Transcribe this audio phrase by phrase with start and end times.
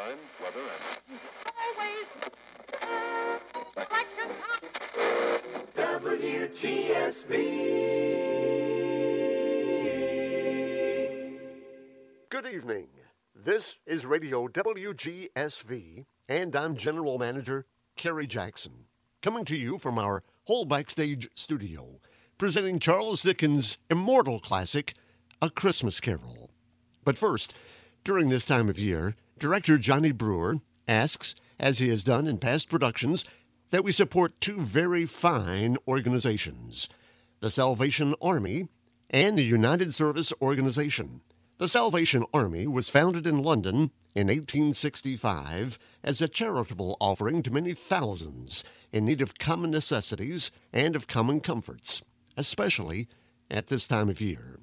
[0.00, 1.20] time, weather, and
[12.28, 12.86] Good evening.
[13.34, 18.72] This is Radio WGSV, and I'm General Manager Kerry Jackson,
[19.20, 22.00] coming to you from our whole backstage studio,
[22.38, 24.94] presenting Charles Dickens' immortal classic,
[25.42, 26.50] A Christmas Carol.
[27.04, 27.54] But first,
[28.02, 32.68] during this time of year, director Johnny Brewer asks, as he has done in past
[32.68, 33.24] productions,
[33.70, 36.88] that we support two very fine organizations
[37.40, 38.68] the Salvation Army
[39.08, 41.22] and the United Service Organization.
[41.56, 47.72] The Salvation Army was founded in London in 1865 as a charitable offering to many
[47.72, 48.62] thousands
[48.92, 52.02] in need of common necessities and of common comforts,
[52.36, 53.08] especially
[53.50, 54.60] at this time of year.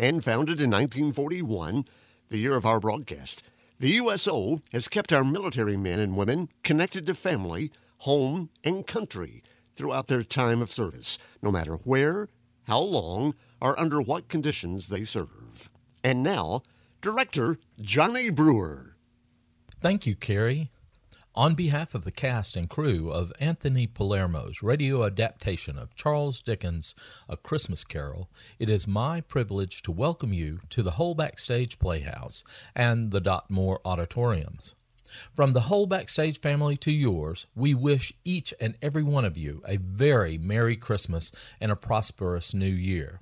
[0.00, 1.84] And founded in 1941,
[2.28, 3.44] the year of our broadcast,
[3.78, 9.42] the USO has kept our military men and women connected to family, home, and country
[9.74, 12.28] throughout their time of service, no matter where,
[12.64, 15.68] how long, or under what conditions they serve.
[16.02, 16.62] And now,
[17.02, 18.96] Director Johnny Brewer.
[19.80, 20.70] Thank you, Kerry.
[21.36, 26.94] On behalf of the cast and crew of Anthony Palermo's radio adaptation of Charles Dickens'
[27.28, 32.42] A Christmas Carol, it is my privilege to welcome you to the whole Backstage Playhouse
[32.74, 34.74] and the Dotmore Auditoriums.
[35.34, 39.60] From the whole Backstage family to yours, we wish each and every one of you
[39.68, 43.20] a very Merry Christmas and a prosperous New Year.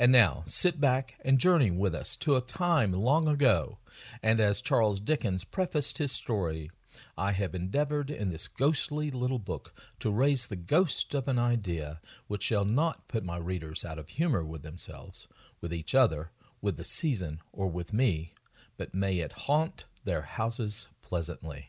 [0.00, 3.78] And now, sit back and journey with us to a time long ago.
[4.20, 6.72] And as Charles Dickens prefaced his story,
[7.16, 12.00] I have endeavored in this ghostly little book to raise the ghost of an idea
[12.26, 15.28] which shall not put my readers out of humor with themselves,
[15.60, 16.30] with each other,
[16.62, 18.32] with the season, or with me,
[18.78, 21.68] but may it haunt their houses pleasantly.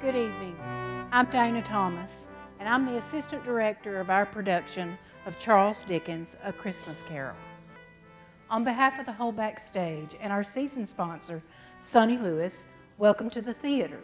[0.00, 0.56] Good evening.
[1.12, 2.26] I'm Dana Thomas,
[2.60, 7.34] and I'm the assistant director of our production of Charles Dickens' A Christmas Carol.
[8.50, 11.42] On behalf of the whole backstage and our season sponsor,
[11.80, 12.66] Sonny Lewis,
[12.98, 14.00] welcome to the theater.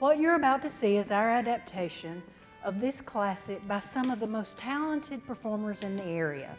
[0.00, 2.24] What you're about to see is our adaptation
[2.64, 6.56] of this classic by some of the most talented performers in the area.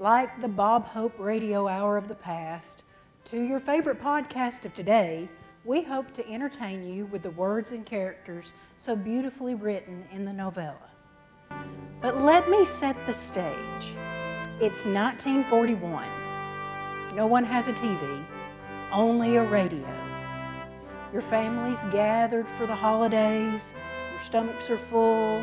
[0.00, 2.82] Like the Bob Hope Radio Hour of the past,
[3.26, 5.28] to your favorite podcast of today,
[5.64, 10.32] we hope to entertain you with the words and characters so beautifully written in the
[10.32, 10.76] novella.
[12.00, 13.96] But let me set the stage.
[14.60, 16.06] It's 1941.
[17.14, 18.24] No one has a TV,
[18.92, 19.88] only a radio.
[21.12, 23.74] Your family's gathered for the holidays,
[24.12, 25.42] your stomachs are full.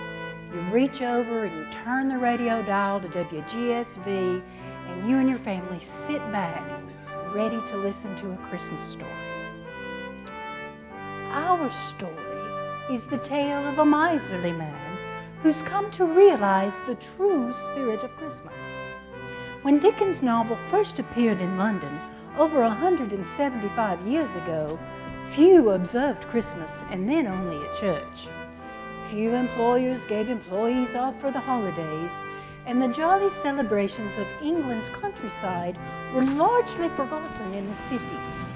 [0.54, 4.42] You reach over and you turn the radio dial to WGSV,
[4.88, 6.64] and you and your family sit back,
[7.34, 9.25] ready to listen to a Christmas story.
[11.36, 12.14] Our story
[12.90, 14.98] is the tale of a miserly man
[15.44, 18.54] who's come to realize the true spirit of Christmas.
[19.62, 22.00] When Dickens' novel first appeared in London
[22.38, 24.80] over 175 years ago,
[25.28, 28.30] few observed Christmas and then only at church.
[29.10, 32.14] Few employers gave employees off for the holidays,
[32.66, 35.78] and the jolly celebrations of England's countryside
[36.14, 38.55] were largely forgotten in the cities.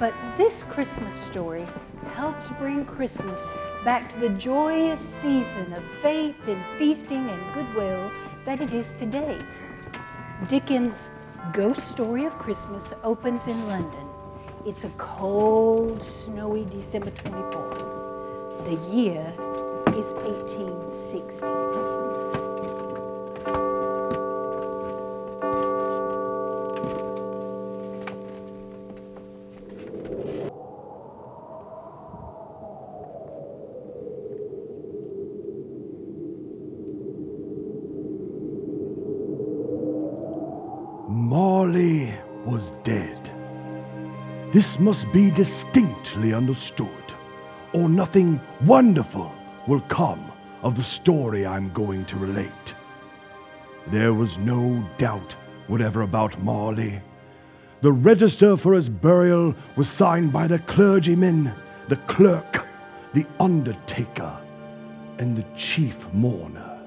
[0.00, 1.66] But this Christmas story
[2.14, 3.38] helped bring Christmas
[3.84, 8.10] back to the joyous season of faith and feasting and goodwill
[8.46, 9.38] that it is today.
[10.48, 11.10] Dickens'
[11.52, 14.08] Ghost Story of Christmas opens in London.
[14.64, 18.64] It's a cold, snowy December 24th.
[18.64, 19.34] The year
[19.98, 22.49] is 1860.
[41.30, 42.12] Marley
[42.44, 43.30] was dead.
[44.50, 47.04] This must be distinctly understood,
[47.72, 49.32] or nothing wonderful
[49.68, 50.32] will come
[50.64, 52.74] of the story I'm going to relate.
[53.92, 55.36] There was no doubt
[55.68, 57.00] whatever about Marley.
[57.80, 61.52] The register for his burial was signed by the clergyman,
[61.86, 62.66] the clerk,
[63.14, 64.36] the undertaker,
[65.18, 66.80] and the chief mourner.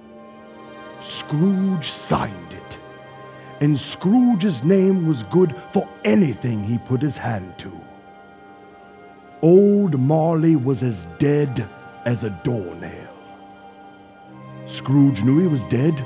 [1.01, 2.52] Scrooge signed
[3.63, 7.71] and Scrooge's name was good for anything he put his hand to.
[9.41, 11.69] Old Marley was as dead
[12.03, 13.15] as a doornail.
[14.65, 16.03] Scrooge knew he was dead.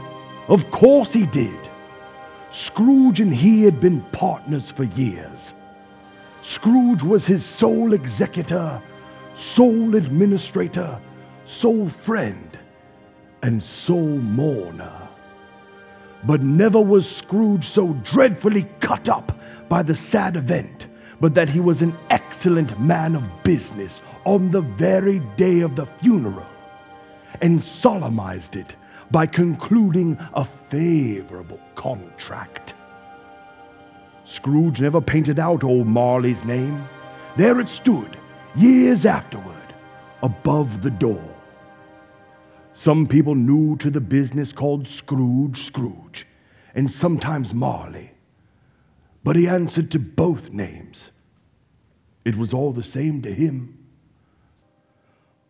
[0.48, 1.58] Of course he did.
[2.52, 5.56] Scrooge and he had been partners for years.
[6.44, 8.80] Scrooge was his sole executor,
[9.34, 11.00] sole administrator,
[11.46, 12.60] sole friend,
[13.42, 15.07] and sole mourner.
[16.24, 19.38] But never was Scrooge so dreadfully cut up
[19.70, 20.88] by the sad event,
[21.20, 25.86] but that he was an excellent man of business on the very day of the
[25.86, 26.46] funeral,
[27.42, 28.76] and solemnized it
[29.12, 32.74] by concluding a favorable contract.
[34.26, 36.84] Scrooge never painted out old Marley's name.
[37.38, 38.18] There it stood,
[38.56, 39.56] years afterward,
[40.22, 41.24] above the door.
[42.78, 46.28] Some people new to the business called Scrooge Scrooge,
[46.76, 48.12] and sometimes Marley.
[49.24, 51.10] But he answered to both names.
[52.24, 53.84] It was all the same to him.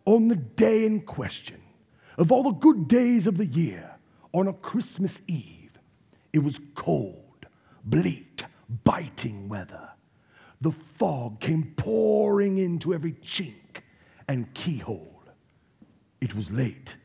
[0.06, 1.60] On the day in question,
[2.18, 3.98] of all the good days of the year,
[4.34, 5.78] on a Christmas Eve,
[6.32, 7.46] it was cold,
[7.84, 8.46] bleak,
[8.86, 9.90] biting weather.
[10.62, 13.82] The fog came pouring into every chink
[14.30, 15.24] and keyhole.
[16.22, 16.96] It was late,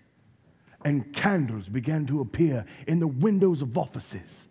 [0.84, 4.48] and candles began to appear in the windows of offices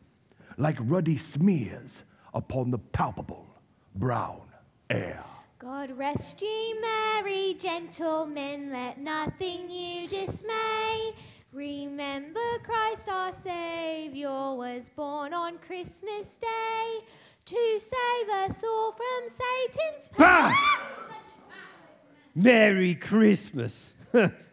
[0.57, 3.47] like ruddy smears upon the palpable
[3.95, 4.41] brown
[4.89, 5.23] air.
[5.59, 11.13] God rest ye merry gentlemen, let nothing you dismay.
[11.51, 17.05] Remember Christ our Saviour was born on Christmas Day
[17.45, 20.55] to save us all from Satan's Bah!
[22.33, 23.93] Merry Christmas.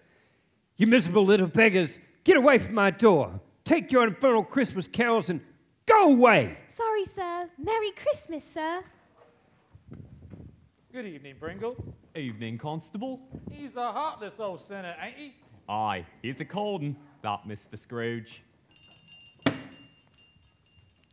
[0.78, 3.40] you miserable little beggars, get away from my door.
[3.64, 5.40] Take your infernal Christmas carols and
[5.84, 6.56] go away.
[6.68, 7.50] Sorry, sir.
[7.58, 8.82] Merry Christmas, sir.
[10.92, 11.76] Good evening, Bringle.
[12.16, 13.20] Evening, Constable.
[13.50, 15.34] He's a heartless old sinner, ain't he?
[15.68, 17.78] Aye, he's a cold 'un, that Mr.
[17.78, 18.42] Scrooge.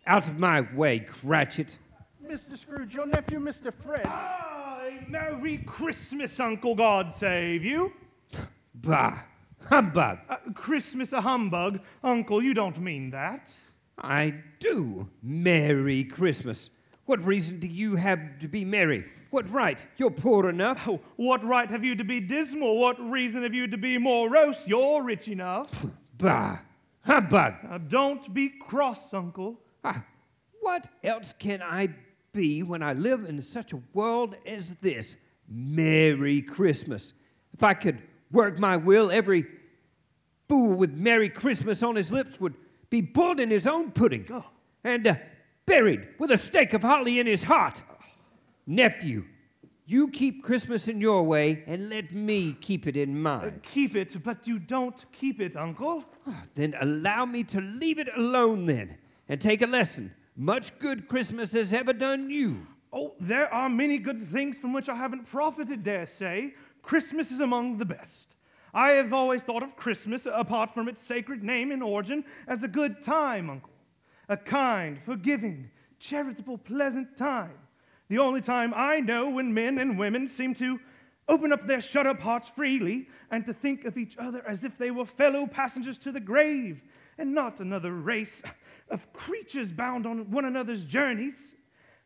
[0.07, 1.77] Out of my way, Cratchit.
[2.25, 2.57] Mr.
[2.57, 3.73] Scrooge, your nephew, Mr.
[3.73, 4.05] Fred.
[4.05, 7.91] Aye, Merry Christmas, Uncle God save you.
[8.75, 9.19] Bah!
[9.69, 10.19] Humbug!
[10.29, 11.79] Uh, Christmas a humbug.
[12.03, 13.49] Uncle, you don't mean that.
[13.97, 15.09] I do.
[15.23, 16.69] Merry Christmas.
[17.05, 19.05] What reason do you have to be merry?
[19.29, 19.85] What right?
[19.97, 20.87] You're poor enough.
[20.87, 22.77] Oh, what right have you to be dismal?
[22.77, 24.67] What reason have you to be morose?
[24.67, 25.69] You're rich enough.
[26.17, 26.59] Bah!
[27.01, 27.53] Humbug!
[27.63, 29.59] Now, don't be cross, Uncle.
[29.83, 30.03] Ah,
[30.61, 31.89] what else can I
[32.33, 35.15] be when I live in such a world as this?
[35.47, 37.13] Merry Christmas.
[37.53, 38.01] If I could
[38.31, 39.45] work my will, every
[40.47, 42.55] fool with Merry Christmas on his lips would
[42.89, 44.27] be boiled in his own pudding
[44.83, 45.15] and uh,
[45.65, 47.81] buried with a stake of holly in his heart.
[48.67, 49.25] Nephew,
[49.87, 53.61] you keep Christmas in your way and let me keep it in mine.
[53.63, 56.03] Keep it, but you don't keep it, Uncle.
[56.55, 58.97] Then allow me to leave it alone then
[59.29, 60.13] and take a lesson.
[60.35, 62.65] Much good Christmas has ever done you.
[62.91, 66.53] Oh, there are many good things from which I haven't profited, dare say.
[66.85, 68.35] Christmas is among the best.
[68.71, 72.67] I have always thought of Christmas, apart from its sacred name and origin, as a
[72.67, 73.71] good time, Uncle.
[74.29, 77.57] A kind, forgiving, charitable, pleasant time.
[78.09, 80.79] The only time I know when men and women seem to
[81.27, 84.77] open up their shut up hearts freely and to think of each other as if
[84.77, 86.83] they were fellow passengers to the grave
[87.17, 88.43] and not another race
[88.89, 91.55] of creatures bound on one another's journeys.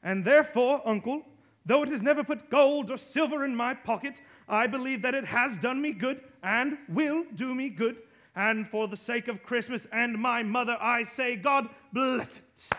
[0.03, 1.23] And therefore, Uncle,
[1.65, 5.25] though it has never put gold or silver in my pocket, I believe that it
[5.25, 7.97] has done me good and will do me good.
[8.35, 12.69] And for the sake of Christmas and my mother, I say, God bless it.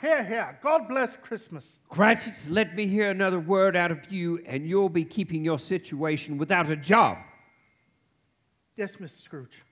[0.00, 0.58] Here, here.
[0.62, 1.66] God bless Christmas.
[1.88, 6.38] Cratchit, let me hear another word out of you, and you'll be keeping your situation
[6.38, 7.18] without a job.
[8.76, 9.22] Yes, Mr.
[9.22, 9.62] Scrooge.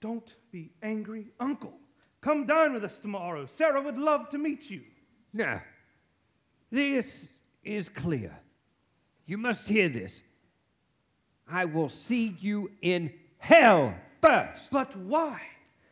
[0.00, 1.72] Don't be angry, Uncle.
[2.20, 3.46] Come dine with us tomorrow.
[3.46, 4.82] Sarah would love to meet you.
[5.32, 5.62] Now,
[6.74, 7.30] this
[7.62, 8.36] is clear.
[9.26, 10.22] You must hear this.
[11.48, 14.72] I will see you in hell first.
[14.72, 15.40] But why?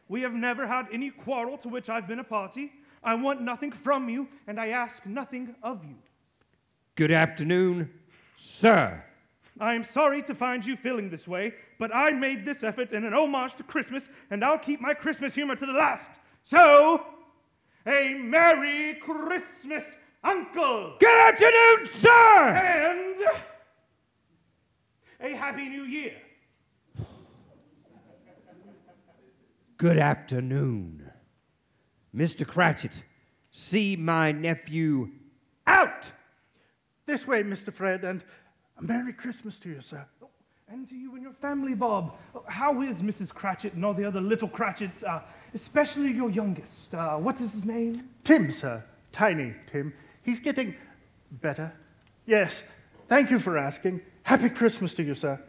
[0.08, 2.72] We have never had any quarrel to which I've been a party.
[3.04, 5.94] I want nothing from you, and I ask nothing of you.
[6.96, 7.88] Good afternoon,
[8.36, 9.02] sir.
[9.60, 13.04] I am sorry to find you feeling this way, but I made this effort in
[13.04, 16.10] an homage to Christmas, and I'll keep my Christmas humor to the last.
[16.42, 17.06] So,
[17.86, 19.84] a Merry Christmas,
[20.24, 20.94] Uncle!
[21.00, 22.48] Good afternoon, sir!
[22.54, 23.42] And
[25.20, 26.14] a Happy New Year.
[29.76, 31.10] Good afternoon.
[32.14, 32.46] Mr.
[32.46, 33.02] Cratchit,
[33.50, 35.10] see my nephew
[35.66, 36.12] out!
[37.06, 37.72] This way, Mr.
[37.72, 38.22] Fred, and
[38.78, 40.04] a Merry Christmas to you, sir.
[40.68, 42.16] And to you and your family, Bob.
[42.46, 43.34] How is Mrs.
[43.34, 45.20] Cratchit and all the other little Cratchits, uh,
[45.52, 46.94] especially your youngest?
[46.94, 48.08] Uh, what is his name?
[48.24, 48.82] Tim, sir.
[49.10, 49.92] Tiny Tim.
[50.22, 50.74] He's getting
[51.30, 51.72] better.
[52.26, 52.52] Yes.
[53.08, 54.00] Thank you for asking.
[54.22, 55.40] Happy Christmas to you, sir.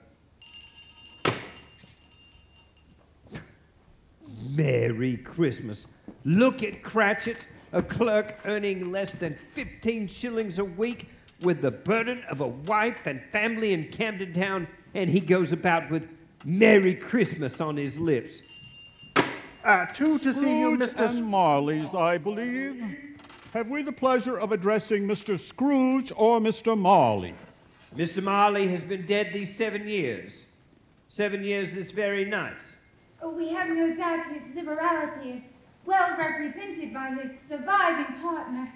[4.49, 5.87] Merry Christmas.
[6.25, 11.09] Look at Cratchit, a clerk earning less than 15 shillings a week
[11.41, 15.89] with the burden of a wife and family in Camden Town, and he goes about
[15.89, 16.07] with
[16.45, 18.41] Merry Christmas on his lips.
[19.63, 21.09] Uh, two to see you, Mr.
[21.09, 23.12] and Marley's, I believe.
[23.53, 25.39] Have we the pleasure of addressing Mr.
[25.39, 26.75] Scrooge or Mr.
[26.75, 27.35] Marley?
[27.95, 28.23] Mr.
[28.23, 30.47] Marley has been dead these seven years.
[31.07, 32.63] Seven years this very night.
[33.21, 35.41] Oh, we have no doubt his liberality is
[35.85, 38.73] well represented by his surviving partner.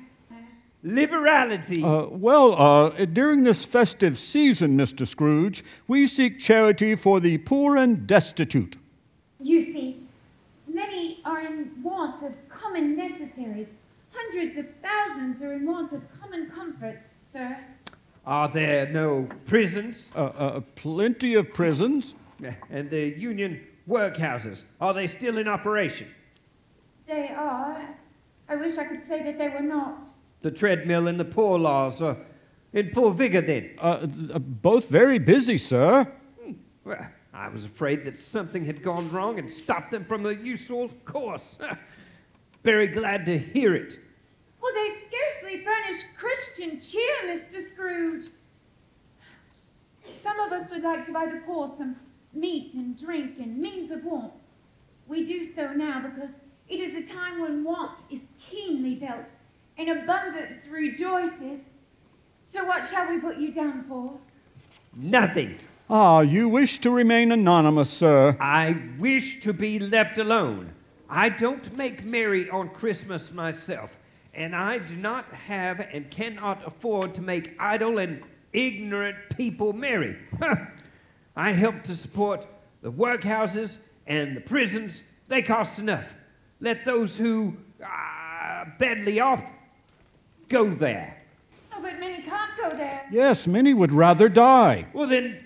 [0.83, 1.83] Liberality.
[1.83, 5.07] Uh, well, uh, during this festive season, Mr.
[5.07, 8.77] Scrooge, we seek charity for the poor and destitute.
[9.41, 10.03] You see,
[10.67, 13.69] many are in want of common necessaries.
[14.29, 17.57] Hundreds of thousands are in want of common comforts, sir.
[18.25, 20.11] Are there no prisons?
[20.13, 22.13] Uh, uh, plenty of prisons.
[22.69, 26.09] And the union workhouses, are they still in operation?
[27.07, 27.95] They are.
[28.49, 30.01] I wish I could say that they were not.
[30.41, 32.17] The treadmill and the poor laws are
[32.73, 33.71] in full vigor then?
[33.79, 36.11] Uh, uh, both very busy, sir.
[36.83, 40.89] Well, I was afraid that something had gone wrong and stopped them from the usual
[41.05, 41.57] course.
[42.63, 43.97] Very glad to hear it.
[44.67, 47.63] Well, they scarcely furnish Christian cheer, Mr.
[47.63, 48.25] Scrooge.
[50.01, 51.95] Some of us would like to buy the poor some
[52.33, 54.33] meat and drink and means of warmth.
[55.07, 56.31] We do so now because
[56.67, 59.27] it is a time when want is keenly felt
[59.77, 61.61] and abundance rejoices.
[62.43, 64.17] So, what shall we put you down for?
[64.93, 65.59] Nothing.
[65.89, 68.35] Ah, you wish to remain anonymous, sir.
[68.41, 70.73] I wish to be left alone.
[71.09, 73.96] I don't make merry on Christmas myself,
[74.37, 78.21] and I do not have and cannot afford to make idle and
[78.53, 80.15] ignorant people merry.
[81.35, 82.45] I help to support
[82.83, 85.03] the workhouses and the prisons.
[85.27, 86.13] They cost enough.
[86.61, 89.43] Let those who are badly off
[90.49, 91.23] go there.
[91.73, 93.07] Oh, but many can't go there.
[93.11, 94.85] Yes, many would rather die.
[94.93, 95.43] Well, then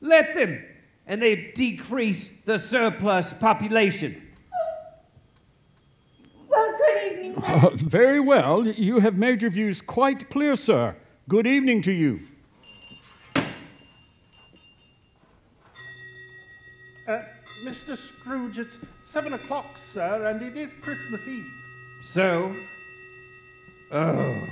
[0.00, 0.64] let them,
[1.06, 4.21] and they decrease the surplus population.
[6.82, 7.44] Well, good evening.
[7.44, 8.66] Uh, very well.
[8.66, 10.96] You have made your views quite clear, sir.
[11.28, 12.20] Good evening to you.
[17.06, 17.22] Uh,
[17.64, 17.96] Mr.
[17.96, 18.76] Scrooge, it's
[19.12, 21.46] seven o'clock, sir, and it is Christmas Eve.
[22.02, 22.54] So,
[23.92, 24.42] oh,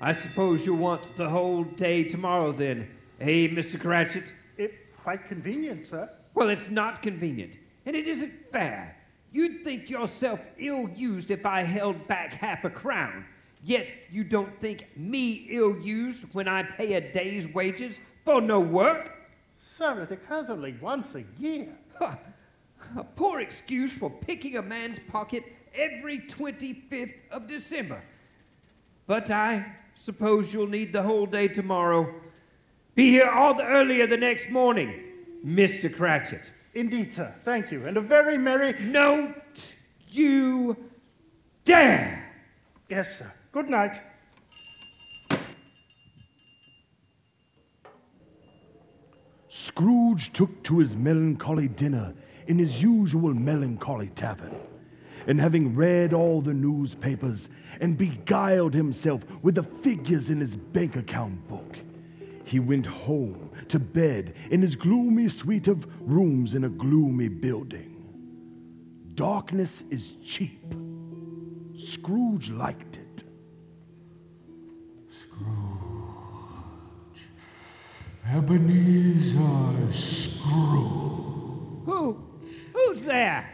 [0.00, 2.88] I suppose you'll want the whole day tomorrow then,
[3.20, 3.80] eh, Mr.
[3.80, 4.32] Cratchit?
[4.56, 6.10] It quite convenient, sir.
[6.34, 7.54] Well, it's not convenient,
[7.86, 8.97] and it isn't fair.
[9.32, 13.24] You'd think yourself ill used if I held back half a crown.
[13.64, 18.60] Yet you don't think me ill used when I pay a day's wages for no
[18.60, 19.30] work?
[19.76, 21.68] Sir, it occurs only once a year.
[22.00, 25.44] A poor excuse for picking a man's pocket
[25.74, 28.02] every 25th of December.
[29.06, 32.14] But I suppose you'll need the whole day tomorrow.
[32.94, 35.02] Be here all the earlier the next morning,
[35.44, 35.92] Mr.
[35.92, 36.52] Cratchit.
[36.78, 37.34] Indeed, sir.
[37.44, 37.86] Thank you.
[37.86, 38.72] And a very merry.
[38.72, 39.34] Don't
[40.10, 40.76] you
[41.64, 42.24] dare!
[42.88, 43.32] Yes, sir.
[43.50, 44.00] Good night.
[49.48, 52.14] Scrooge took to his melancholy dinner
[52.46, 54.54] in his usual melancholy tavern,
[55.26, 57.48] and having read all the newspapers
[57.80, 61.76] and beguiled himself with the figures in his bank account book,
[62.44, 67.94] he went home to bed in his gloomy suite of rooms in a gloomy building.
[69.14, 70.74] Darkness is cheap.
[71.76, 73.24] Scrooge liked it.
[75.22, 75.48] Scrooge.
[78.30, 81.18] Ebenezer Scrooge.
[81.86, 82.22] Who?
[82.74, 83.48] Who's there?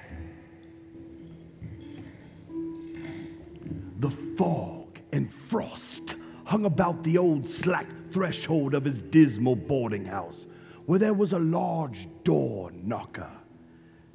[4.00, 10.46] The fog and frost hung about the old slack threshold of his dismal boarding house,
[10.86, 13.30] where there was a large door knocker.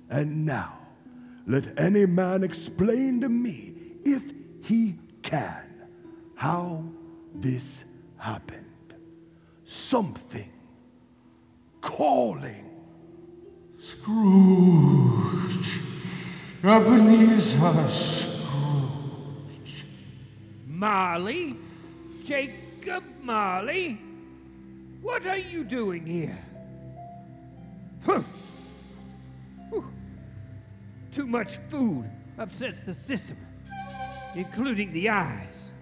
[0.10, 0.77] And now,
[1.46, 3.74] let any man explain to me,
[4.06, 4.24] if
[4.63, 5.65] he can,
[6.36, 6.86] how
[7.36, 7.84] this
[8.15, 8.65] happened.
[9.65, 10.50] Something
[11.82, 12.70] calling.
[13.77, 15.79] Scrooge.
[16.63, 19.86] Ebenezer Scrooge.
[20.65, 21.58] Marley?
[22.24, 24.00] Jake Jacob Marley,
[25.01, 26.38] what are you doing here?
[28.05, 28.21] Huh.
[31.12, 33.38] Too much food upsets the system,
[34.33, 35.74] including the eyes.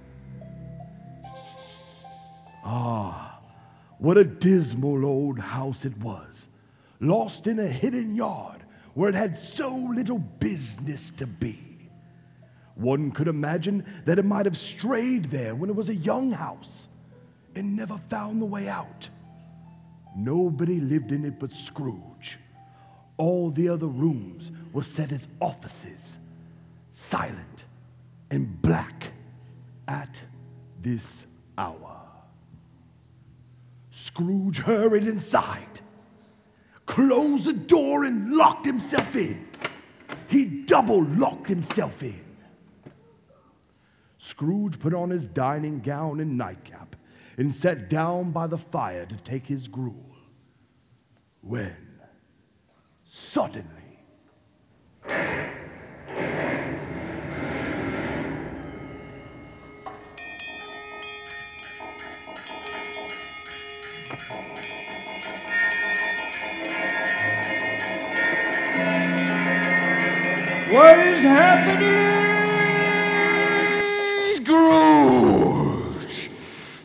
[2.63, 3.39] Ah,
[3.99, 6.47] what a dismal old house it was,
[6.99, 8.63] lost in a hidden yard
[8.95, 11.66] where it had so little business to be.
[12.77, 16.87] One could imagine that it might have strayed there when it was a young house
[17.55, 19.09] and never found the way out.
[20.15, 22.37] Nobody lived in it but Scrooge.
[23.17, 26.19] All the other rooms were set as offices,
[26.91, 27.65] silent
[28.29, 29.11] and black
[29.87, 30.21] at
[30.81, 31.25] this
[31.57, 32.01] hour.
[33.89, 35.81] Scrooge hurried inside,
[36.85, 39.47] closed the door, and locked himself in.
[40.29, 42.26] He double locked himself in.
[44.27, 46.97] Scrooge put on his dining gown and nightcap
[47.37, 50.15] and sat down by the fire to take his gruel.
[51.41, 52.01] When
[53.05, 53.63] suddenly,
[70.69, 72.16] What is happening?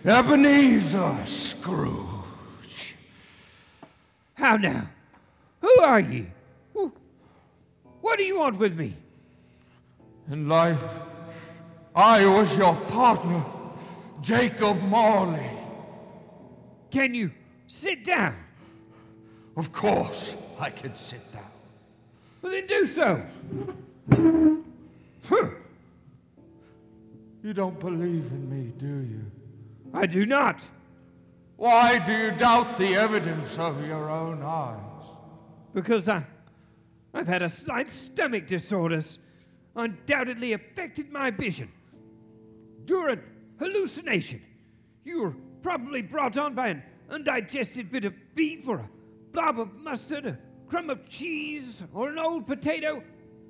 [0.04, 2.96] Ebenezer Scrooge.
[4.34, 4.88] How now?
[5.60, 6.26] Who are ye?
[6.72, 6.92] Who-
[8.00, 8.96] What do you want with me?
[10.30, 10.78] In life,
[11.94, 13.44] I was your partner,
[14.22, 15.50] Jacob Marley.
[16.90, 17.30] Can you
[17.66, 18.34] sit down?
[19.56, 21.50] Of course, I can sit down.
[22.40, 23.22] Well, then do so.
[27.44, 29.24] You don't believe in me, do you?
[29.92, 30.64] I do not.
[31.56, 34.78] Why do you doubt the evidence of your own eyes?
[35.74, 36.24] Because I,
[37.14, 39.18] I've had a slight stomach disorders,
[39.76, 41.70] undoubtedly affected my vision.
[42.84, 43.20] During
[43.58, 44.42] hallucination,
[45.04, 48.90] you were probably brought on by an undigested bit of beef or a
[49.32, 53.02] blob of mustard, a crumb of cheese, or an old potato.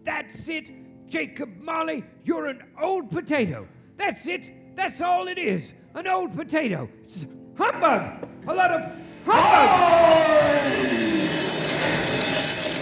[0.05, 0.71] That's it,
[1.09, 2.05] Jacob Marley.
[2.25, 3.67] You're an old potato.
[3.97, 4.51] That's it.
[4.77, 5.75] That's all it is.
[5.95, 6.89] An old potato.
[7.05, 7.27] It's
[7.57, 8.27] humbug.
[8.47, 8.83] A lot of
[9.27, 9.69] humbug.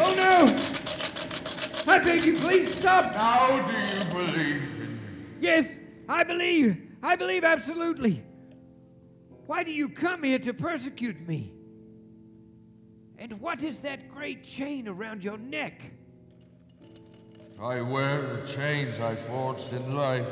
[0.02, 1.92] Oh no!
[1.92, 3.12] I beg you, please stop.
[3.14, 4.98] How do you believe in me?
[5.40, 5.76] Yes,
[6.08, 6.76] I believe.
[7.02, 8.22] I believe absolutely.
[9.46, 11.52] Why do you come here to persecute me?
[13.18, 15.82] And what is that great chain around your neck?
[17.60, 20.26] I wear the chains I forged in life.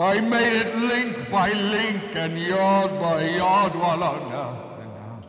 [0.00, 5.20] I made it link by link and yard by yard while on now and now.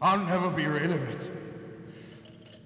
[0.00, 1.20] I'll never be rid of it.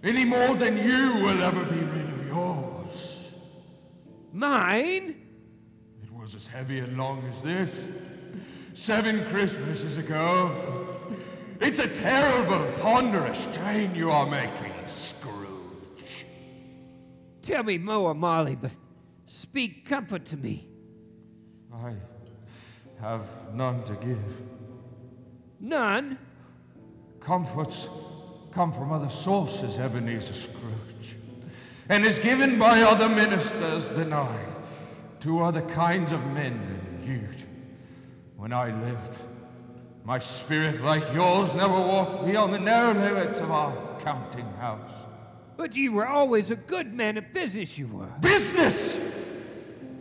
[0.04, 3.16] Any more than you will ever be rid of yours.
[4.34, 5.16] Mine?
[6.02, 7.72] It was as heavy and long as this.
[8.74, 10.54] Seven Christmases ago.
[11.62, 16.26] It's a terrible, ponderous chain you are making, Scrooge.
[17.40, 18.72] Tell me more, Marley, but
[19.28, 20.68] speak comfort to me.
[21.72, 21.92] I
[23.00, 23.22] have
[23.54, 24.18] none to give.
[25.60, 26.18] None?
[27.20, 27.88] Comforts
[28.52, 31.16] come from other sources, Ebenezer Scrooge,
[31.88, 34.34] and is given by other ministers than I
[35.20, 37.28] to other kinds of men than you.
[38.36, 39.18] When I lived,
[40.04, 44.90] my spirit, like yours, never walked beyond the narrow limits of our counting house.
[45.56, 48.06] But you were always a good man of business, you were.
[48.20, 48.96] Business!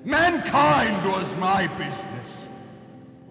[0.03, 2.31] Mankind was my business.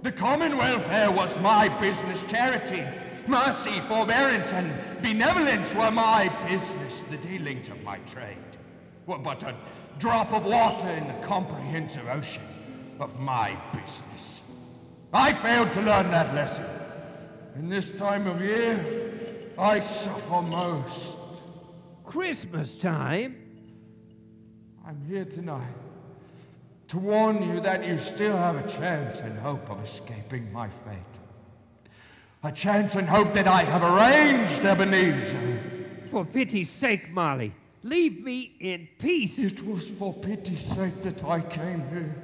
[0.03, 2.23] The common welfare was my business.
[2.29, 2.85] Charity,
[3.27, 7.03] mercy, forbearance, and benevolence were my business.
[7.11, 8.37] The dealings of my trade
[9.07, 9.55] were but a
[9.99, 12.43] drop of water in the comprehensive ocean
[13.01, 14.43] of my business.
[15.13, 16.67] I failed to learn that lesson.
[17.55, 21.17] In this time of year, I suffer most.
[22.05, 23.37] Christmas time?
[24.87, 25.86] I'm here tonight
[26.89, 30.97] to warn you that you still have a chance and hope of escaping my fate.
[32.45, 35.59] A chance and hope that I have arranged, Ebenezer.
[36.11, 39.39] For pity's sake, Marley, leave me in peace.
[39.39, 42.15] It was for pity's sake that I came here.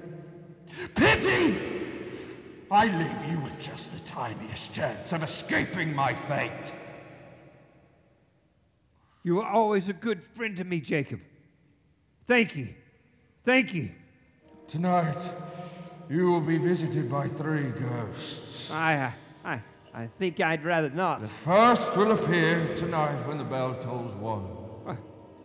[0.95, 1.57] Pity!
[2.71, 6.73] I leave you with just the tiniest chance of escaping my fate.
[9.25, 11.21] You were always a good friend to me, Jacob.
[12.27, 12.69] Thank you.
[13.45, 13.91] Thank you.
[14.69, 15.17] Tonight,
[16.09, 18.71] you will be visited by three ghosts.
[18.71, 19.13] I,
[19.45, 19.61] I,
[19.95, 21.23] I think I'd rather not.
[21.23, 24.47] The first will appear tonight when the bell tolls one.
[24.87, 24.97] Uh,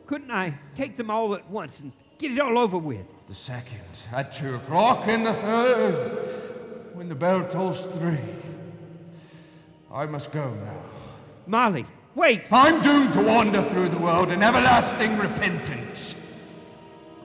[0.06, 3.14] couldn't I take them all at once and get it all over with?
[3.28, 3.82] The second
[4.14, 8.20] at two o'clock, and the third when the bell tolls three.
[9.92, 10.82] I must go now.
[11.46, 12.48] Marley, wait!
[12.52, 16.16] I'm doomed to wander through the world in everlasting repentance.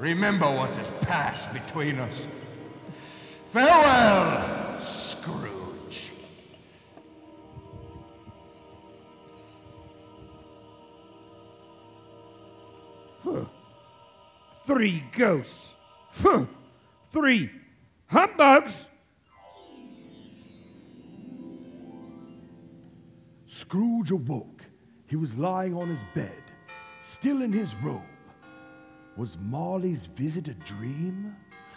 [0.02, 2.26] Remember what has passed between us.
[3.52, 6.10] Farewell, Scrooge.
[13.22, 13.44] Huh.
[14.66, 15.76] Three ghosts.
[16.14, 16.46] Huh.
[17.12, 17.52] Three
[18.08, 18.88] humbugs.
[23.46, 24.64] Scrooge awoke.
[25.06, 26.42] He was lying on his bed,
[27.00, 28.02] still in his robe.
[29.16, 31.36] Was Marley's visit a dream?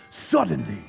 [0.09, 0.83] Suddenly,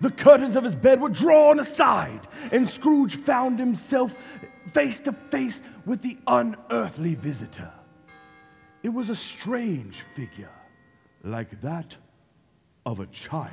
[0.00, 4.16] the curtains of his bed were drawn aside, and Scrooge found himself
[4.72, 7.72] face to face with the unearthly visitor.
[8.82, 10.50] It was a strange figure,
[11.22, 11.96] like that
[12.84, 13.52] of a child.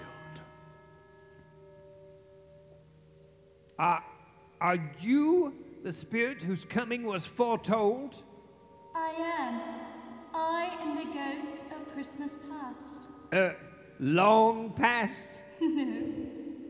[3.77, 3.99] Uh,
[4.61, 8.23] are you the spirit whose coming was foretold?
[8.95, 9.92] I am.
[10.33, 12.99] I am the ghost of Christmas past.
[13.31, 13.53] Uh,
[13.99, 15.43] long past?
[15.61, 16.15] no,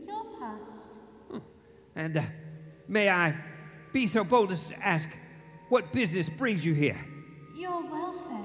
[0.06, 1.42] your past.
[1.96, 2.22] And uh,
[2.88, 3.36] may I
[3.92, 5.08] be so bold as to ask
[5.68, 6.98] what business brings you here?
[7.56, 8.40] Your welfare.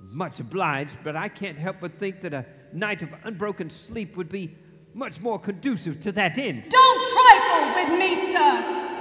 [0.00, 4.28] Much obliged, but I can't help but think that a night of unbroken sleep would
[4.28, 4.56] be
[4.94, 6.68] much more conducive to that end.
[6.70, 8.92] Don't trifle with me, sir!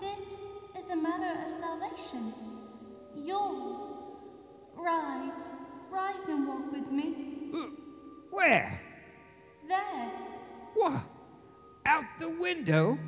[0.00, 0.34] This
[0.76, 2.34] is a matter of salvation.
[3.14, 3.61] Yours.
[4.82, 5.48] Rise.
[5.90, 7.14] Rise and walk with me.
[7.54, 7.70] Mm,
[8.30, 8.80] where?
[9.68, 10.10] There.
[10.74, 11.02] What?
[11.86, 12.98] Out the window?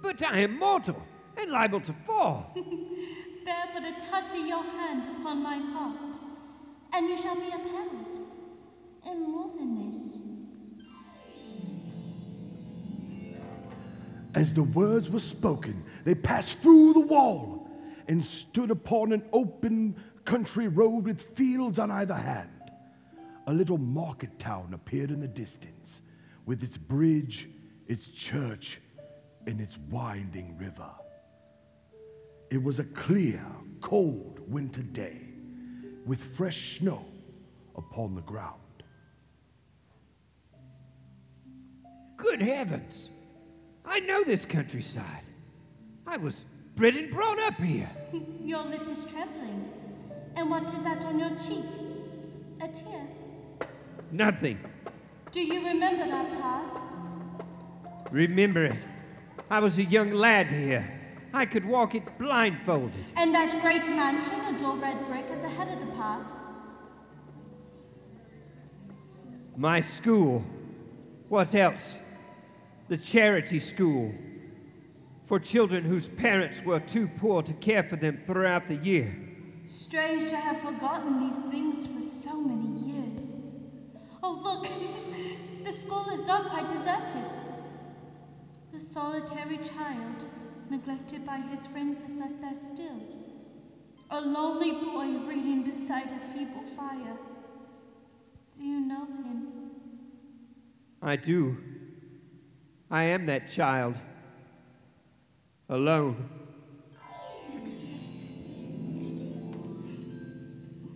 [0.00, 1.02] But I am mortal
[1.36, 2.52] and liable to fall.
[3.44, 6.18] Bear but a touch of your hand upon my heart,
[6.92, 8.20] and you shall be upheld.
[9.04, 10.18] And more than this.
[14.34, 17.68] As the words were spoken, they passed through the wall
[18.06, 19.96] and stood upon an open
[20.28, 22.50] country road with fields on either hand.
[23.46, 26.02] A little market town appeared in the distance,
[26.44, 27.48] with its bridge,
[27.86, 28.78] its church,
[29.46, 30.90] and its winding river.
[32.50, 33.42] It was a clear,
[33.80, 35.22] cold winter day,
[36.04, 37.06] with fresh snow
[37.74, 38.60] upon the ground.
[42.18, 43.10] Good heavens!
[43.82, 45.24] I know this countryside.
[46.06, 46.44] I was
[46.76, 47.90] bred and brought up here.
[48.44, 49.77] Your lip is trembling.
[50.38, 51.64] And what is that on your cheek?
[52.60, 53.08] A tear.
[54.12, 54.60] Nothing.
[55.32, 57.42] Do you remember that path?
[58.12, 58.78] Remember it.
[59.50, 60.88] I was a young lad here.
[61.34, 63.04] I could walk it blindfolded.
[63.16, 66.24] And that great mansion, a dull red brick at the head of the path?
[69.56, 70.44] My school.
[71.28, 71.98] What else?
[72.86, 74.14] The charity school.
[75.24, 79.27] For children whose parents were too poor to care for them throughout the year.
[79.68, 83.36] Strange to have forgotten these things for so many years.
[84.22, 84.66] Oh, look!
[85.64, 87.30] The school is not quite deserted.
[88.72, 90.24] The solitary child,
[90.70, 93.02] neglected by his friends, is left there still.
[94.10, 97.18] A lonely boy reading beside a feeble fire.
[98.56, 99.48] Do you know him?
[101.02, 101.58] I do.
[102.90, 103.96] I am that child.
[105.68, 106.37] Alone.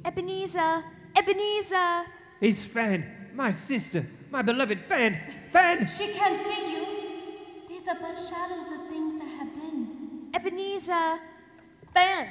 [0.04, 0.82] Ebenezer!
[1.16, 2.04] Ebenezer!
[2.40, 5.18] It's Fan, my sister, my beloved Fan.
[5.52, 5.86] Fan!
[5.86, 6.86] She can't see you.
[7.68, 10.28] These are but shadows of things that have been.
[10.34, 11.20] Ebenezer!
[11.94, 12.28] Fan!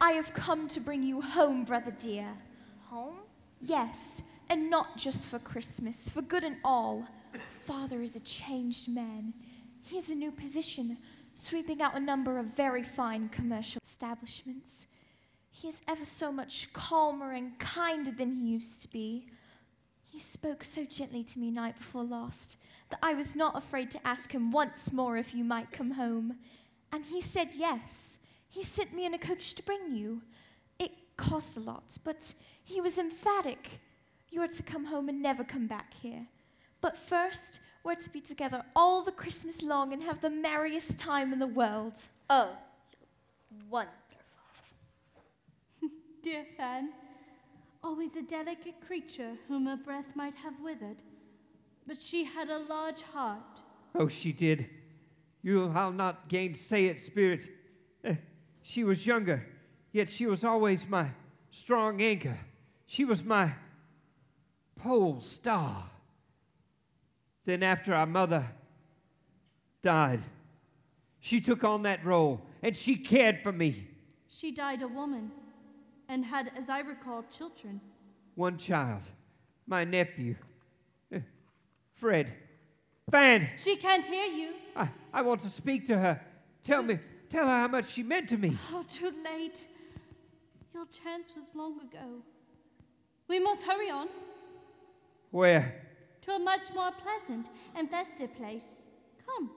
[0.00, 2.28] I have come to bring you home, brother dear.
[2.88, 3.18] Home?
[3.60, 7.04] Yes, and not just for Christmas, for good and all.
[7.66, 9.34] Father is a changed man.
[9.82, 10.96] He has a new position,
[11.34, 14.86] sweeping out a number of very fine commercial establishments.
[15.60, 19.26] He is ever so much calmer and kinder than he used to be.
[20.10, 22.56] He spoke so gently to me night before last
[22.88, 26.36] that I was not afraid to ask him once more if you might come home.
[26.92, 28.18] And he said yes.
[28.48, 30.22] He sent me in a coach to bring you.
[30.78, 32.32] It cost a lot, but
[32.64, 33.80] he was emphatic.
[34.30, 36.26] You are to come home and never come back here.
[36.80, 41.34] But first, we're to be together all the Christmas long and have the merriest time
[41.34, 41.92] in the world.
[42.30, 42.56] Oh,
[43.68, 43.99] wonderful.
[46.22, 46.90] Dear Fan,
[47.82, 51.02] always a delicate creature whom a breath might have withered.
[51.86, 53.62] but she had a large heart.
[53.94, 54.68] Oh, she did.
[55.42, 57.48] You, I'll not gainsay it, Spirit.
[58.04, 58.16] Eh,
[58.62, 59.46] she was younger,
[59.92, 61.08] yet she was always my
[61.50, 62.38] strong anchor.
[62.86, 63.52] She was my
[64.76, 65.90] pole star.
[67.46, 68.46] Then, after our mother
[69.82, 70.20] died,
[71.18, 73.88] she took on that role and she cared for me.
[74.28, 75.32] She died a woman
[76.10, 77.80] and had, as I recall, children.
[78.34, 79.02] One child,
[79.66, 80.34] my nephew,
[81.12, 81.20] eh,
[81.94, 82.32] Fred.
[83.10, 84.50] Fan, She can't hear you.
[84.76, 86.20] I, I want to speak to her.
[86.64, 88.56] Tell me, tell her how much she meant to me.
[88.72, 89.66] Oh, too late.
[90.74, 92.22] Your chance was long ago.
[93.28, 94.08] We must hurry on
[95.30, 95.86] Where?
[96.22, 98.88] to a much more pleasant and festive place.
[99.24, 99.50] Come.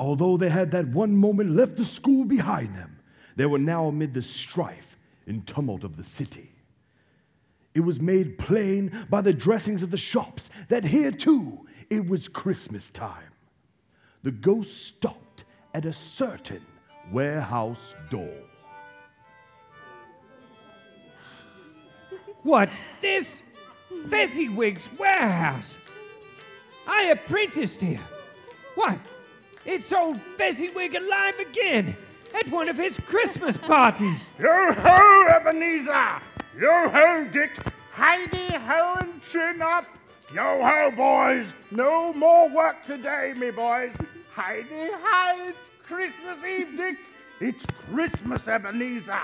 [0.00, 2.98] Although they had that one moment left the school behind them,
[3.36, 6.50] they were now amid the strife and tumult of the city.
[7.74, 12.28] It was made plain by the dressings of the shops that here too it was
[12.28, 13.34] Christmas time.
[14.22, 16.64] The ghost stopped at a certain
[17.12, 18.38] warehouse door.
[22.42, 23.42] What's this?
[24.08, 25.76] Fezziwig's warehouse.
[26.86, 28.00] I apprenticed here.
[28.76, 28.98] What?
[29.72, 31.96] It's old Fezziwig alive again
[32.34, 34.32] at one of his Christmas parties.
[34.36, 36.20] Yo ho, Ebenezer!
[36.58, 37.52] Yo ho, Dick!
[37.92, 39.86] Heidi ho and chin up!
[40.34, 41.46] Yo ho, boys!
[41.70, 43.92] No more work today, me boys!
[44.34, 46.96] Heidi hi, it's Christmas Eve, Dick!
[47.38, 49.22] It's Christmas, Ebenezer!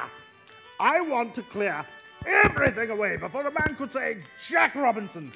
[0.78, 1.84] I want to clear
[2.24, 5.32] everything away before a man could say Jack Robinson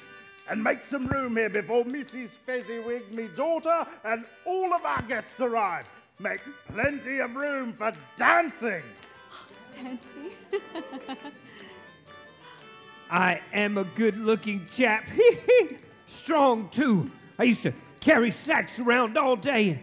[0.51, 2.31] and make some room here before Mrs.
[2.45, 5.89] Fezziwig, me daughter, and all of our guests arrive.
[6.19, 8.83] Make plenty of room for dancing.
[9.71, 10.31] Dancing.
[13.09, 15.07] I am a good looking chap.
[16.05, 17.09] Strong, too.
[17.39, 19.81] I used to carry sacks around all day.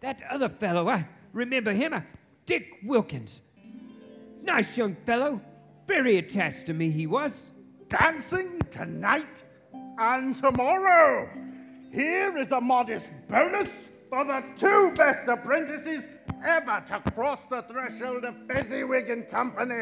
[0.00, 2.00] That other fellow, I remember him, uh,
[2.44, 3.40] Dick Wilkins.
[4.42, 5.40] Nice young fellow.
[5.86, 7.52] Very attached to me, he was.
[7.88, 9.44] Dancing tonight
[9.98, 11.28] and tomorrow.
[11.92, 13.72] Here is a modest bonus
[14.08, 16.04] for the two best apprentices
[16.44, 19.74] ever to cross the threshold of Fezziwig and Company.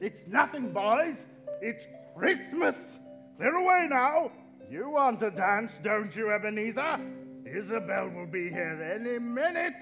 [0.00, 1.16] It's nothing, boys.
[1.62, 2.76] It's Christmas.
[3.36, 4.32] Clear away now.
[4.70, 7.00] You want to dance, don't you, Ebenezer?
[7.46, 9.74] Isabel will be here any minute.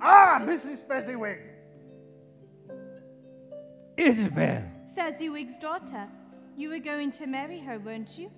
[0.00, 0.86] Ah, Mrs.
[0.86, 1.38] Fezziwig.
[3.96, 4.62] Isabel.
[4.94, 6.06] Fezziwig's daughter.
[6.56, 8.30] You were going to marry her, weren't you?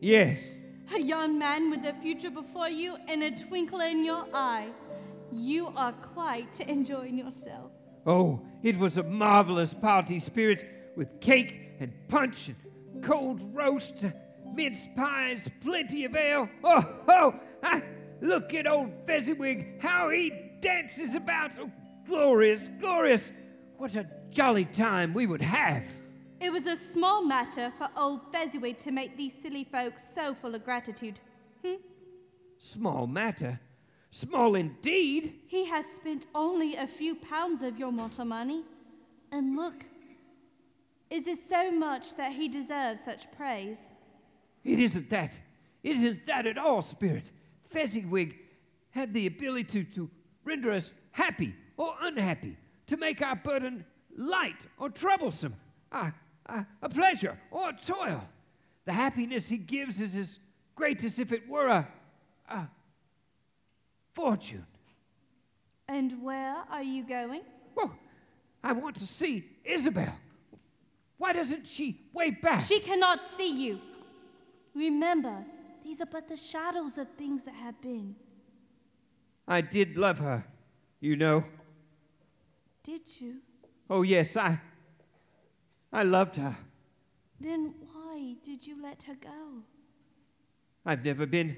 [0.00, 0.56] Yes.
[0.94, 4.68] A young man with a future before you and a twinkle in your eye.
[5.30, 7.72] You are quite enjoying yourself.
[8.06, 14.06] Oh, it was a marvelous party spirit with cake and punch and cold roast,
[14.54, 16.48] mince pies, plenty of ale.
[16.64, 17.82] Oh, oh, ah,
[18.20, 21.52] look at old Fezziwig, how he dances about.
[21.60, 21.70] Oh,
[22.06, 23.30] glorious, glorious.
[23.76, 25.84] What a jolly time we would have.
[26.40, 30.54] It was a small matter for old Fezziwig to make these silly folks so full
[30.54, 31.18] of gratitude.
[31.64, 31.74] Hmm?
[32.58, 33.58] Small matter.
[34.10, 35.40] Small indeed.
[35.46, 38.62] He has spent only a few pounds of your mortal money.
[39.32, 39.84] And look,
[41.10, 43.94] is it so much that he deserves such praise?
[44.64, 45.38] It isn't that.
[45.82, 47.30] It isn't that at all, Spirit.
[47.64, 48.36] Fezziwig
[48.90, 50.10] had the ability to, to
[50.44, 53.84] render us happy or unhappy, to make our burden
[54.16, 55.54] light or troublesome,
[55.92, 56.12] a,
[56.48, 58.22] a, a pleasure or a toil.
[58.84, 60.38] The happiness he gives is as
[60.74, 61.88] great as if it were a,
[62.48, 62.68] a
[64.14, 64.66] fortune.
[65.86, 67.42] And where are you going?
[67.74, 67.96] Well,
[68.62, 70.14] I want to see Isabel.
[71.16, 72.62] Why doesn't she wave back?
[72.62, 73.80] She cannot see you.
[74.74, 75.44] Remember,
[75.82, 78.14] these are but the shadows of things that have been.
[79.46, 80.44] I did love her,
[81.00, 81.44] you know.
[82.82, 83.36] Did you?
[83.90, 84.60] Oh, yes, I.
[85.92, 86.56] I loved her.
[87.40, 89.62] Then why did you let her go?
[90.84, 91.56] I've never been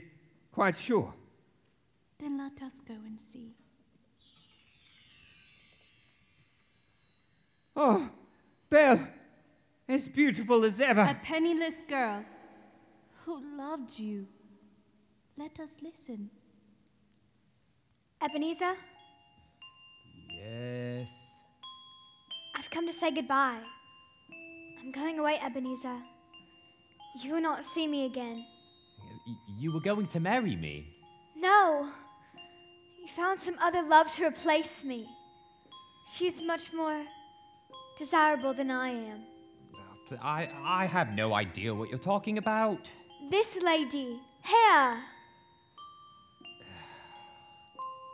[0.53, 1.15] quite sure.
[2.19, 3.55] Then let us go and see.
[7.77, 8.11] Oh,
[8.69, 9.07] Belle,
[9.89, 11.01] as beautiful as ever.
[11.03, 12.25] A penniless girl
[13.25, 14.27] who loved you.
[15.37, 16.31] Let us listen.
[18.23, 18.75] Ebenezer,
[20.29, 21.11] Yes.
[22.57, 23.61] I've come to say goodbye.
[24.81, 25.97] I'm going away, Ebenezer.
[27.23, 28.45] You will not see me again.
[29.59, 30.87] You were going to marry me.
[31.37, 31.91] No!
[33.01, 35.09] You found some other love to replace me.
[36.17, 37.05] She's much more
[37.99, 39.21] desirable than I am.
[40.21, 42.91] I, I have no idea what you're talking about.
[43.31, 44.21] This lady.
[44.43, 44.99] Here.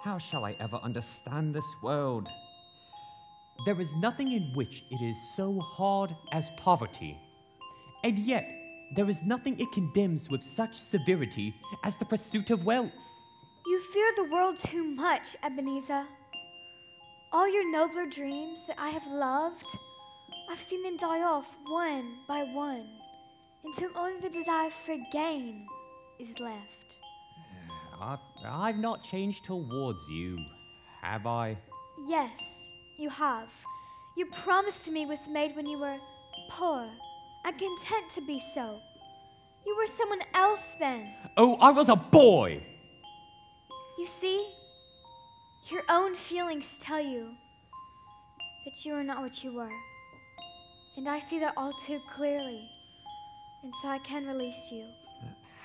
[0.02, 2.28] How shall I ever understand this world?
[3.66, 7.18] There is nothing in which it is so hard as poverty.
[8.04, 8.48] And yet,
[8.94, 11.52] there is nothing it condemns with such severity
[11.82, 12.92] as the pursuit of wealth.
[13.66, 16.04] You fear the world too much, Ebenezer.
[17.32, 19.76] All your nobler dreams that I have loved,
[20.48, 22.86] I've seen them die off one by one
[23.64, 25.66] until only the desire for gain
[26.20, 26.98] is left.
[28.00, 30.38] I've, I've not changed towards you,
[31.02, 31.58] have I?
[32.06, 32.65] Yes,
[32.98, 33.48] you have.
[34.16, 35.98] Your promise to me was made when you were
[36.50, 36.88] poor
[37.44, 38.80] and content to be so.
[39.66, 41.12] You were someone else then.
[41.36, 42.62] Oh, I was a boy!
[43.98, 44.48] You see,
[45.70, 47.30] your own feelings tell you
[48.64, 49.72] that you are not what you were.
[50.96, 52.68] And I see that all too clearly.
[53.62, 54.86] And so I can release you.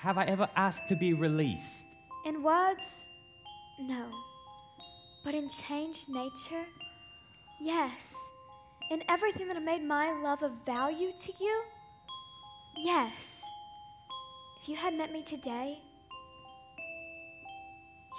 [0.00, 1.86] Have I ever asked to be released?
[2.26, 3.06] In words,
[3.78, 4.10] no.
[5.24, 6.66] But in changed nature,
[7.62, 8.14] yes.
[8.90, 11.62] In everything that made my love of value to you,
[12.76, 13.42] yes.
[14.60, 15.78] If you had met me today,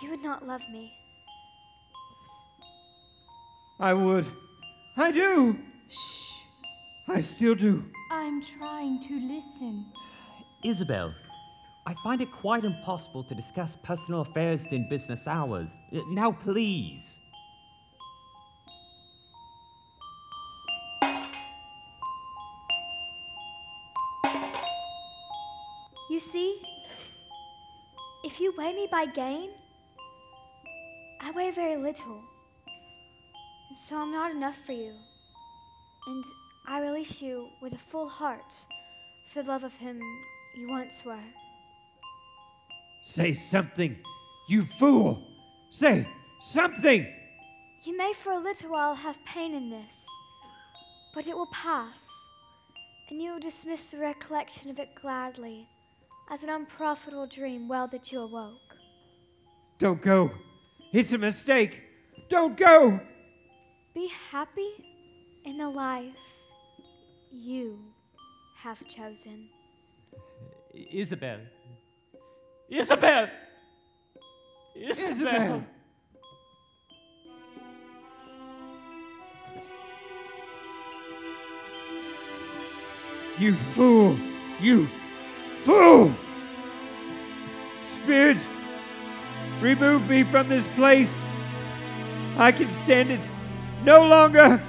[0.01, 0.91] you would not love me.
[3.79, 4.25] I would.
[4.97, 5.57] I do.
[5.89, 6.31] Shh.
[7.07, 7.85] I still do.
[8.11, 9.85] I'm trying to listen.
[10.63, 11.13] Isabel,
[11.85, 15.75] I find it quite impossible to discuss personal affairs in business hours.
[15.91, 17.19] Now, please.
[26.23, 26.61] See,
[28.23, 29.49] if you weigh me by gain,
[31.19, 32.21] I weigh very little.
[33.69, 34.93] And so I'm not enough for you.
[36.07, 36.23] And
[36.67, 38.53] I release you with a full heart
[39.31, 39.99] for the love of him
[40.55, 41.27] you once were.
[43.03, 43.97] Say something,
[44.47, 45.21] you fool!
[45.69, 46.07] Say
[46.39, 47.07] something!
[47.83, 50.05] You may for a little while have pain in this,
[51.13, 52.07] but it will pass,
[53.09, 55.67] and you will dismiss the recollection of it gladly
[56.33, 58.75] as an unprofitable dream well that you awoke.
[59.77, 60.31] Don't go.
[60.91, 61.83] It's a mistake.
[62.27, 62.99] Don't go.
[63.93, 64.71] Be happy
[65.45, 66.15] in the life
[67.31, 67.77] you
[68.57, 69.47] have chosen.
[70.73, 71.37] Isabel.
[72.67, 73.29] Isabel!
[74.75, 75.63] Isabel!
[83.37, 84.17] You fool!
[84.59, 84.87] You
[85.63, 86.13] fool!
[88.01, 88.37] Spirit,
[89.61, 91.21] remove me from this place.
[92.37, 93.29] I can stand it
[93.83, 94.61] no longer.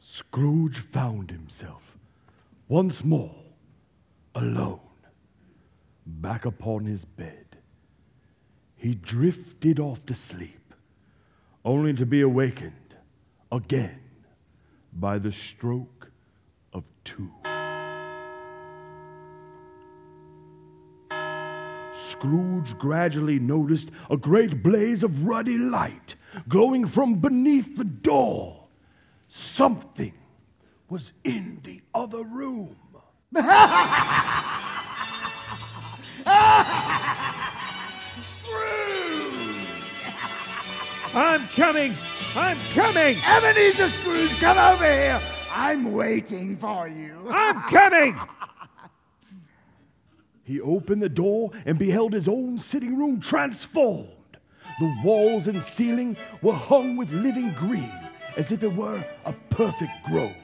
[0.00, 1.96] Scrooge found himself
[2.68, 3.34] once more
[4.34, 4.80] alone,
[6.04, 7.56] back upon his bed.
[8.74, 10.74] He drifted off to sleep,
[11.64, 12.96] only to be awakened
[13.50, 14.00] again
[14.98, 16.10] by the stroke
[16.72, 17.30] of two.
[21.92, 26.14] Scrooge gradually noticed a great blaze of ruddy light
[26.48, 28.64] glowing from beneath the door.
[29.28, 30.14] Something
[30.88, 32.76] was in the other room.
[41.18, 41.92] I'm coming!
[42.36, 43.16] I'm coming!
[43.26, 45.20] Ebenezer Scrooge, come over here!
[45.50, 47.30] I'm waiting for you.
[47.30, 48.18] I'm coming!
[50.44, 54.10] He opened the door and beheld his own sitting room transformed.
[54.78, 57.92] The walls and ceiling were hung with living green,
[58.36, 60.36] as if it were a perfect grove.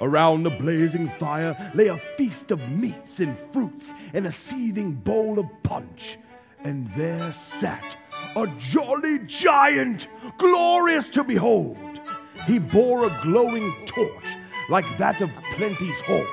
[0.00, 5.38] Around the blazing fire lay a feast of meats and fruits and a seething bowl
[5.38, 6.18] of punch.
[6.64, 7.96] And there sat
[8.36, 10.08] a jolly giant,
[10.38, 11.76] glorious to behold.
[12.46, 14.24] He bore a glowing torch
[14.68, 16.26] like that of Plenty's home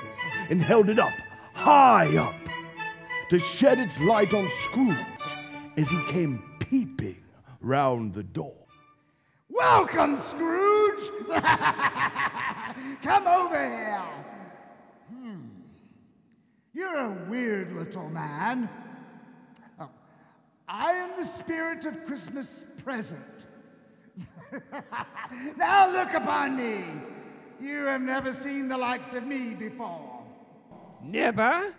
[0.49, 1.13] and held it up,
[1.53, 2.35] high up,
[3.29, 4.97] to shed its light on Scrooge
[5.77, 7.23] as he came peeping
[7.61, 8.55] round the door.
[9.49, 11.09] Welcome, Scrooge!
[13.03, 14.03] Come over here.
[15.13, 15.39] Hmm.
[16.73, 18.69] You're a weird little man.
[20.73, 23.45] I am the spirit of Christmas present.
[25.57, 26.85] now look upon me.
[27.59, 30.23] You have never seen the likes of me before.
[31.03, 31.75] Never?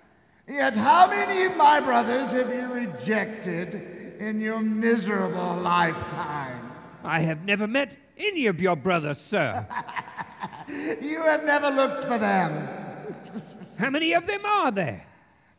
[0.46, 6.70] Yet how many of my brothers have you rejected in your miserable lifetime?
[7.02, 9.66] I have never met any of your brothers, sir.
[11.02, 12.68] You have never looked for them.
[13.78, 15.04] How many of them are there?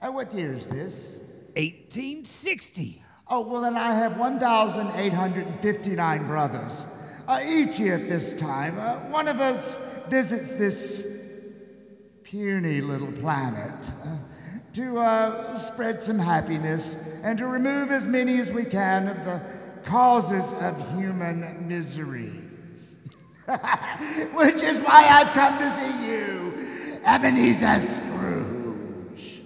[0.01, 1.19] Uh, what year is this?
[1.55, 3.02] 1860.
[3.35, 6.85] Oh, well, then I have 1,859 brothers.
[7.27, 11.07] Uh, each year at this time, uh, one of us visits this
[12.21, 14.17] puny little planet uh,
[14.73, 19.41] to uh, spread some happiness and to remove as many as we can of the
[19.83, 22.39] causes of human misery.
[24.35, 26.53] Which is why I've come to see you,
[27.03, 29.41] Ebenezer Scrooge.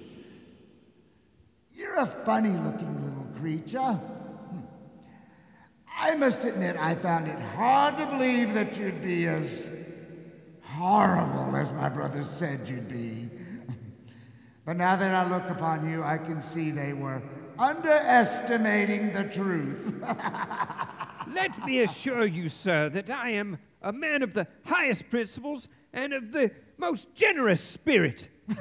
[1.74, 3.07] You're a funny looking
[3.48, 3.80] creature.
[3.80, 4.60] Hmm.
[5.98, 9.70] I must admit, I found it hard to believe that you'd be as
[10.64, 13.30] horrible as my brothers said you'd be.
[14.66, 17.22] But now that I look upon you, I can see they were
[17.58, 20.04] underestimating the truth.
[21.34, 26.12] Let me assure you, sir, that I am a man of the highest principles and
[26.12, 28.28] of the most generous spirit.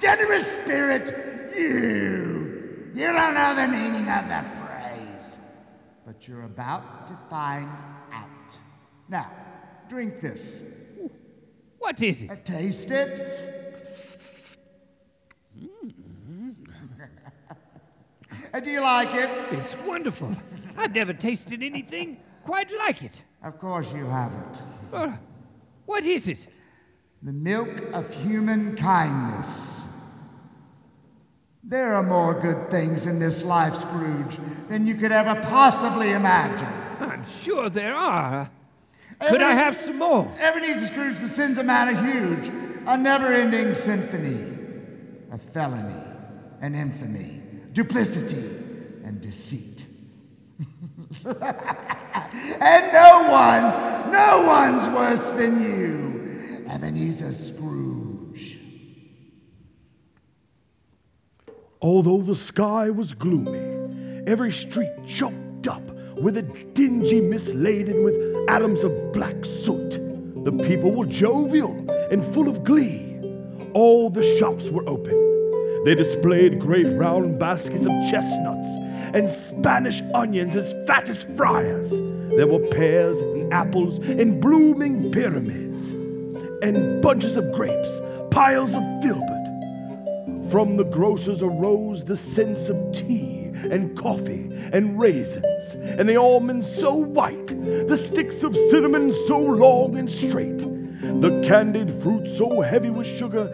[0.00, 2.41] Generous spirit, you.
[2.94, 5.38] You don't know the meaning of the phrase,
[6.06, 7.70] but you're about to find
[8.12, 8.58] out.
[9.08, 9.30] Now,
[9.88, 10.62] drink this.
[11.78, 12.30] What is it?
[12.30, 13.48] Uh, taste it.
[18.54, 19.30] Uh, Do you like it?
[19.52, 20.34] It's wonderful.
[20.76, 23.22] I've never tasted anything quite like it.
[23.42, 24.62] Of course you haven't.
[24.92, 25.12] Uh,
[25.86, 26.38] what is it?
[27.22, 29.81] The milk of human kindness.
[31.64, 34.38] There are more good things in this life, Scrooge,
[34.68, 36.66] than you could ever possibly imagine.
[36.98, 38.50] I'm sure there are.
[39.28, 40.32] Could I have some more?
[40.38, 42.52] Ebenezer Scrooge, the sins of man are huge.
[42.86, 44.58] A never ending symphony
[45.30, 46.02] of felony
[46.60, 47.40] and infamy,
[47.72, 48.44] duplicity
[49.04, 49.86] and deceit.
[51.24, 58.58] and no one, no one's worse than you, Ebenezer Scrooge.
[61.82, 65.82] Although the sky was gloomy, every street choked up
[66.16, 68.14] with a dingy mist laden with
[68.48, 69.90] atoms of black soot.
[70.44, 71.74] The people were jovial
[72.12, 73.18] and full of glee.
[73.74, 75.82] All the shops were open.
[75.84, 78.68] They displayed great round baskets of chestnuts
[79.12, 81.90] and Spanish onions as fat as friars.
[81.90, 85.90] There were pears and apples and blooming pyramids
[86.62, 89.31] and bunches of grapes, piles of filbert.
[90.52, 96.70] From the grocers arose the scents of tea and coffee and raisins, and the almonds
[96.70, 97.46] so white,
[97.88, 103.48] the sticks of cinnamon so long and straight, the candied fruit so heavy with sugar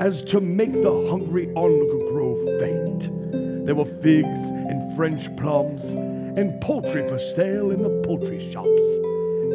[0.00, 3.10] as to make the hungry onlooker grow faint.
[3.66, 8.68] There were figs and French plums and poultry for sale in the poultry shops,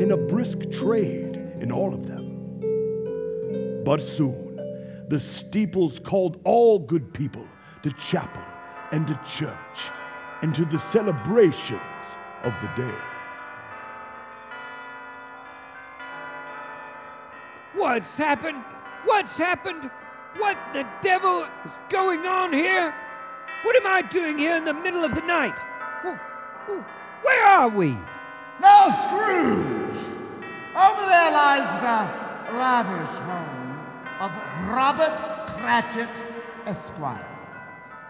[0.02, 2.26] and a brisk trade in all of them.
[3.86, 4.49] But soon,
[5.10, 7.46] the steeples called all good people
[7.84, 8.44] to chapel
[8.92, 9.90] and to church
[10.44, 11.82] and to the celebrations
[12.44, 12.98] of the day.
[17.76, 18.64] What's happened?
[19.06, 19.90] What's happened?
[20.38, 22.94] What the devil is going on here?
[23.64, 25.60] What am I doing here in the middle of the night?
[26.04, 26.18] Wh-
[26.68, 27.98] wh- Where are we?
[28.62, 29.98] Now, Scrooge!
[30.76, 33.59] Over there lies the lavish home
[34.20, 34.32] of
[34.68, 35.18] Robert
[35.48, 36.10] Cratchit,
[36.66, 37.26] Esquire,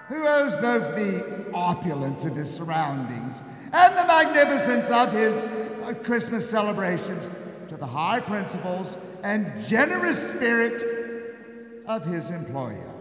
[0.07, 3.41] who owes both the opulence of his surroundings
[3.71, 7.29] and the magnificence of his uh, Christmas celebrations
[7.67, 12.91] to the high principles and generous spirit of his employer.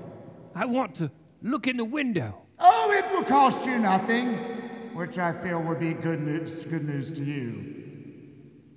[0.54, 1.10] I want to
[1.42, 2.34] look in the window.
[2.58, 4.34] Oh, it will cost you nothing,
[4.94, 7.74] which I feel would be good news, good news to you.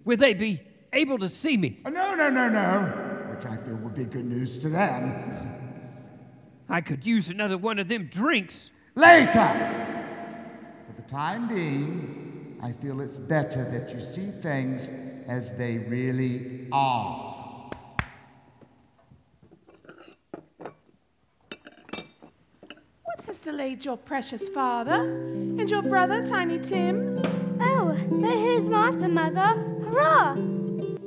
[0.05, 0.61] Will they be
[0.93, 1.79] able to see me?
[1.83, 3.10] Uh, No, no, no, no,
[3.41, 5.55] which I feel would be good news to them.
[6.69, 8.71] I could use another one of them drinks.
[8.95, 9.49] Later!
[10.87, 14.89] For the time being, I feel it's better that you see things
[15.27, 17.71] as they really are.
[23.03, 27.19] What has delayed your precious father and your brother, Tiny Tim?
[27.59, 29.59] Oh, but here's Martha, Mother.
[29.83, 30.35] Hurrah!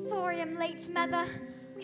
[0.09, 1.27] Sorry I'm late, Mother.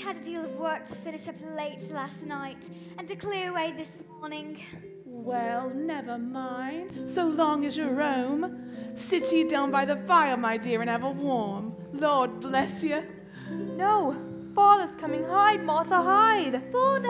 [0.01, 3.51] We had a deal of work to finish up late last night and to clear
[3.51, 4.59] away this morning.
[5.05, 7.11] Well, never mind.
[7.11, 8.73] So long as you're home.
[8.95, 11.75] Sit ye down by the fire, my dear, and have a warm.
[11.93, 13.03] Lord bless you.
[13.51, 14.17] No,
[14.55, 15.23] father's coming.
[15.23, 16.63] Hide, Martha, hide.
[16.73, 17.09] Father!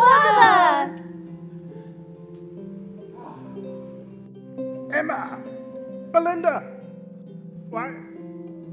[0.00, 1.04] Father!
[4.92, 5.38] Emma!
[6.10, 6.64] Belinda!
[7.70, 7.90] Why,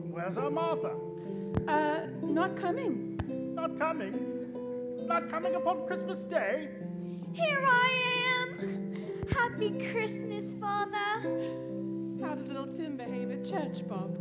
[0.10, 0.96] where's our Martha?
[1.68, 3.05] Uh, not coming.
[3.66, 5.08] Not coming?
[5.08, 6.70] Not coming upon Christmas Day?
[7.34, 7.92] Here I
[8.28, 9.26] am.
[9.28, 10.94] Happy Christmas, Father.
[12.22, 14.16] How did little Tim behave at church, Bob?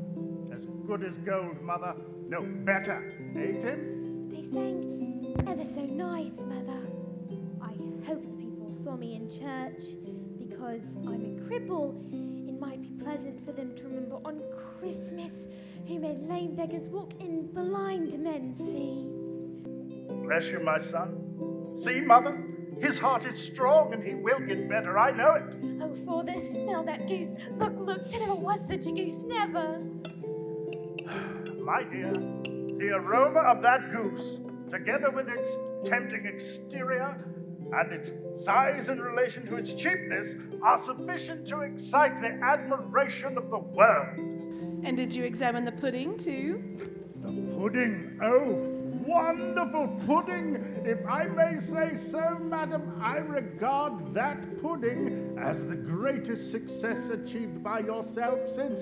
[0.50, 1.94] As good as gold, Mother.
[2.26, 3.12] No, better.
[3.36, 4.30] Eh, Tim?
[4.30, 6.80] They sang ever so nice, Mother.
[7.60, 7.74] I
[8.06, 9.84] hope the people saw me in church
[10.38, 11.92] because I'm a cripple.
[12.48, 14.40] It might be pleasant for them to remember on
[14.80, 15.48] Christmas
[15.86, 19.23] who made lame beggars walk and blind men see.
[20.26, 21.76] Bless you, my son.
[21.82, 22.42] See, Mother?
[22.80, 24.98] His heart is strong and he will get better.
[24.98, 25.54] I know it.
[25.80, 27.34] Oh, Father, smell that goose.
[27.52, 29.80] Look, look, there never was such a goose, never.
[31.62, 35.48] My dear, the aroma of that goose, together with its
[35.88, 37.16] tempting exterior
[37.72, 43.50] and its size in relation to its cheapness, are sufficient to excite the admiration of
[43.50, 44.18] the world.
[44.84, 46.62] And did you examine the pudding, too?
[47.22, 48.73] The pudding, oh,
[49.06, 50.82] wonderful pudding!
[50.84, 57.62] If I may say so, madam, I regard that pudding as the greatest success achieved
[57.62, 58.80] by yourself since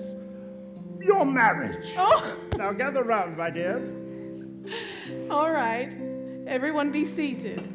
[1.01, 1.93] your marriage.
[1.97, 2.37] Oh!
[2.57, 3.89] Now gather round, my dears.
[5.29, 5.91] All right.
[6.47, 7.67] Everyone be seated.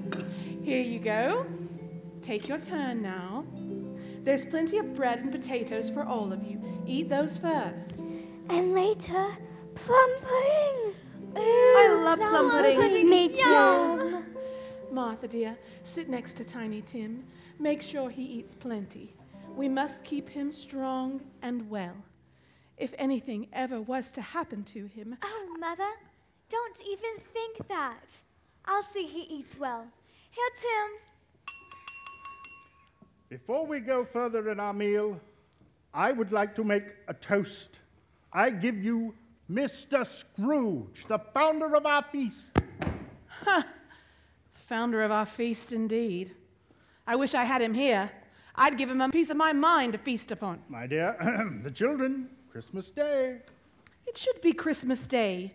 [0.63, 1.47] Here you go.
[2.23, 3.45] Take your turn now.
[4.23, 6.61] There's plenty of bread and potatoes for all of you.
[6.87, 8.01] Eat those first.
[8.51, 9.37] And later,
[9.75, 10.95] plum pudding.
[11.37, 13.09] I love plum pudding.
[13.09, 14.25] Me too.
[14.91, 17.25] Martha, dear, sit next to Tiny Tim.
[17.59, 19.15] Make sure he eats plenty.
[19.57, 21.97] We must keep him strong and well.
[22.77, 25.91] If anything ever was to happen to him, Oh, Mother,
[26.49, 28.21] don't even think that.
[28.65, 29.87] I'll see he eats well.
[30.31, 30.91] Here, Tim.
[33.29, 35.21] Before we go further in our meal,
[35.93, 37.79] I would like to make a toast.
[38.33, 39.15] I give you
[39.51, 40.07] Mr.
[40.07, 42.53] Scrooge, the founder of our feast.
[43.45, 43.67] Ha
[44.69, 46.35] founder of our feast indeed.
[47.07, 48.11] I wish I had him here.
[48.55, 50.61] I'd give him a piece of my mind to feast upon.
[50.69, 51.17] My dear,
[51.63, 53.39] the children, Christmas Day.
[54.07, 55.55] It should be Christmas Day.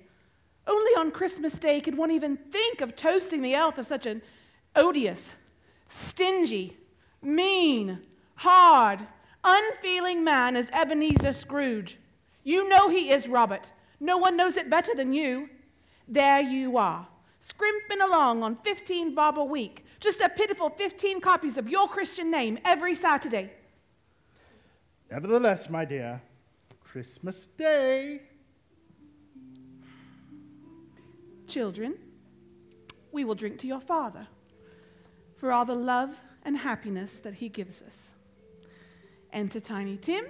[0.66, 4.24] Only on Christmas Day could one even think of toasting the health of such an
[4.76, 5.36] odious,
[5.88, 6.78] stingy,
[7.22, 8.00] mean,
[8.36, 9.06] hard,
[9.44, 12.00] unfeeling man as Ebenezer Scrooge.
[12.44, 13.72] You know he is, Robert.
[14.04, 15.50] No one knows it better than you.
[16.10, 17.08] There you are,
[17.40, 22.30] scrimping along on 15 bob a week, just a pitiful 15 copies of your Christian
[22.30, 23.54] name every Saturday.
[25.10, 26.22] Nevertheless, my dear,
[26.84, 28.24] Christmas Day.
[31.48, 31.96] Children,
[33.14, 34.28] we will drink to your Father
[35.38, 36.10] for all the love
[36.44, 38.16] and happiness that he gives us,
[39.32, 40.26] and to Tiny Tim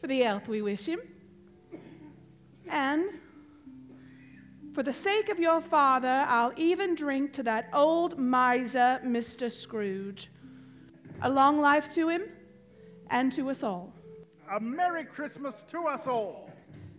[0.00, 0.98] for the health we wish him,
[2.70, 3.10] and
[4.74, 9.50] for the sake of your father, I'll even drink to that old miser, Mr.
[9.50, 10.30] Scrooge.
[11.22, 12.22] A long life to him
[13.10, 13.92] and to us all.
[14.54, 16.48] A Merry Christmas to us all.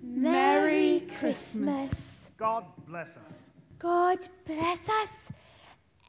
[0.02, 2.32] Merry Christmas.
[2.38, 3.34] God bless us.
[3.78, 5.32] God bless us,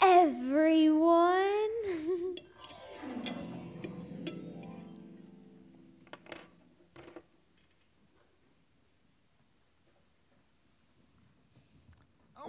[0.01, 1.71] everyone.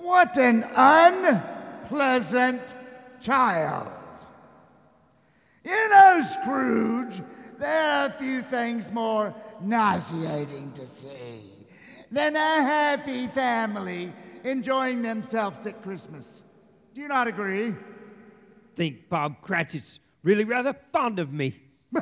[0.01, 2.73] What an unpleasant
[3.21, 3.87] child.
[5.63, 7.21] You know, Scrooge,
[7.59, 11.51] there are a few things more nauseating to see
[12.11, 14.11] than a happy family
[14.43, 16.43] enjoying themselves at Christmas.
[16.95, 17.75] Do you not agree?
[18.75, 21.61] Think Bob Cratchit's really rather fond of me.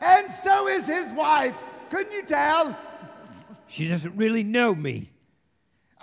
[0.00, 1.54] And so is his wife.
[1.90, 2.76] Couldn't you tell?
[3.68, 5.11] She doesn't really know me.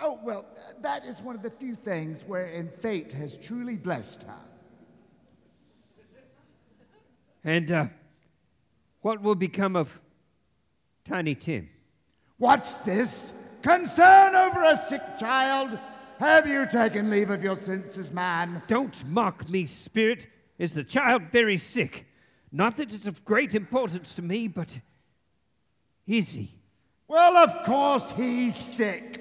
[0.02, 0.46] Oh, well,
[0.80, 4.34] that is one of the few things wherein fate has truly blessed her.
[7.44, 7.86] And uh,
[9.02, 10.00] what will become of
[11.04, 11.68] Tiny Tim?
[12.38, 13.32] What's this?
[13.62, 15.78] Concern over a sick child?
[16.18, 18.62] Have you taken leave of your senses, man?
[18.66, 20.26] Don't mock me, spirit.
[20.58, 22.06] Is the child very sick?
[22.52, 24.80] Not that it's of great importance to me, but
[26.06, 26.54] is he?
[27.08, 29.19] Well, of course he's sick.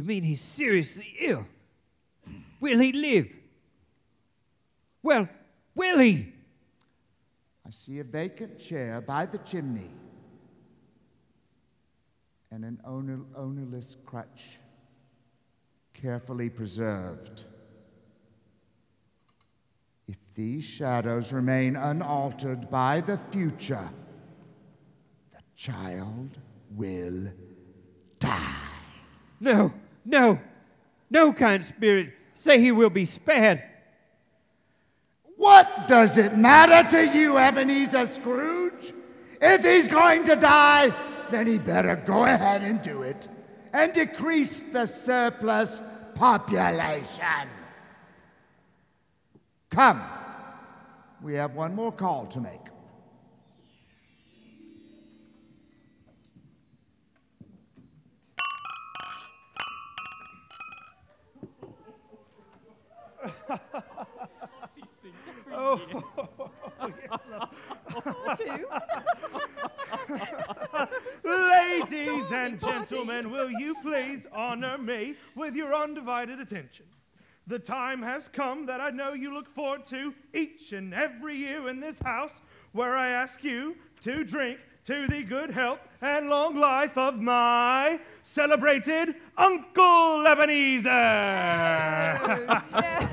[0.00, 1.46] You mean he's seriously ill?
[2.58, 3.28] Will he live?
[5.02, 5.28] Well,
[5.74, 6.32] will he?
[7.66, 9.90] I see a vacant chair by the chimney
[12.50, 14.58] and an owner, ownerless crutch,
[15.92, 17.44] carefully preserved.
[20.08, 23.90] If these shadows remain unaltered by the future,
[25.30, 26.38] the child
[26.70, 27.28] will
[28.18, 28.56] die.
[29.40, 29.74] No,
[30.04, 30.40] no,
[31.10, 32.14] no, kind spirit.
[32.34, 33.62] Say he will be spared.
[35.36, 38.92] What does it matter to you, Ebenezer Scrooge?
[39.40, 40.94] If he's going to die,
[41.30, 43.28] then he better go ahead and do it
[43.72, 45.82] and decrease the surplus
[46.14, 47.48] population.
[49.70, 50.02] Come,
[51.22, 52.69] we have one more call to make.
[65.72, 66.50] Oh,
[71.24, 76.86] Ladies and gentlemen, will you please honor me with your undivided attention?
[77.46, 81.68] The time has come that I know you look forward to each and every year
[81.68, 82.32] in this house,
[82.72, 88.00] where I ask you to drink to the good health and long life of my
[88.24, 90.90] celebrated Uncle Ebenezer.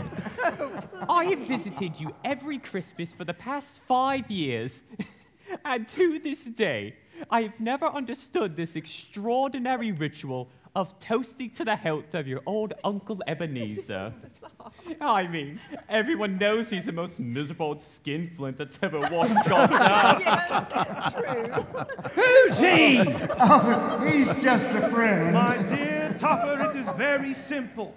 [1.09, 4.83] I have visited you every Christmas for the past five years,
[5.65, 6.95] and to this day,
[7.29, 12.73] I have never understood this extraordinary ritual of toasting to the health of your old
[12.83, 14.13] Uncle Ebenezer.
[15.01, 15.59] I mean,
[15.89, 20.21] everyone knows he's the most miserable old skinflint that's ever walked God's earth.
[20.21, 22.23] Yes, true.
[22.23, 22.99] Who's he?
[23.39, 25.33] Oh, he's just a friend.
[25.33, 27.95] My dear Topper, it is very simple.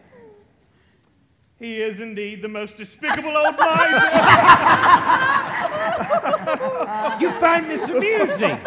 [1.61, 4.07] He is indeed the most despicable old miser.
[7.21, 8.59] You find this amusing?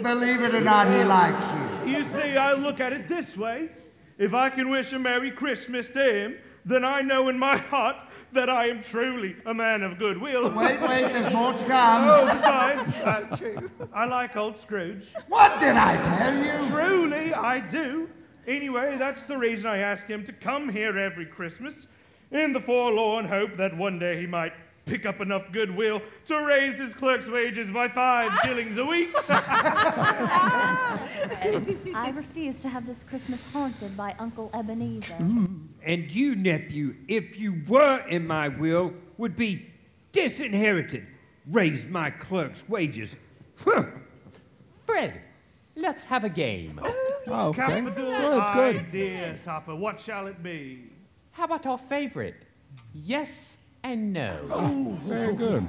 [0.00, 1.44] Believe it or not, he likes
[1.84, 1.96] you.
[1.96, 3.68] You see, I look at it this way.
[4.16, 7.96] If I can wish a Merry Christmas to him, then I know in my heart
[8.32, 10.50] that I am truly a man of goodwill.
[10.50, 12.06] Wait, wait, there's more to come.
[12.06, 13.26] Oh, besides, uh,
[13.92, 15.08] I like old Scrooge.
[15.26, 16.68] What did I tell you?
[16.68, 18.08] Truly, I do.
[18.46, 21.88] Anyway, that's the reason I ask him to come here every Christmas,
[22.30, 24.52] in the forlorn hope that one day he might
[24.86, 29.08] pick up enough goodwill to raise his clerk's wages by five shillings a week.
[31.94, 35.14] I refuse to have this Christmas haunted by Uncle Ebenezer.
[35.20, 35.68] Mm.
[35.84, 39.66] And you, nephew, if you were in my will, would be
[40.12, 41.06] disinherited.
[41.46, 43.16] Raise my clerk's wages.
[43.54, 45.20] Fred,
[45.76, 46.80] let's have a game.
[46.82, 47.66] Oh, okay.
[47.66, 48.76] Capital Good, good.
[48.76, 49.74] idea, Topper.
[49.76, 50.90] What shall it be?
[51.32, 52.46] How about our favorite?
[52.94, 54.38] Yes and no.
[54.50, 55.66] Oh, very good.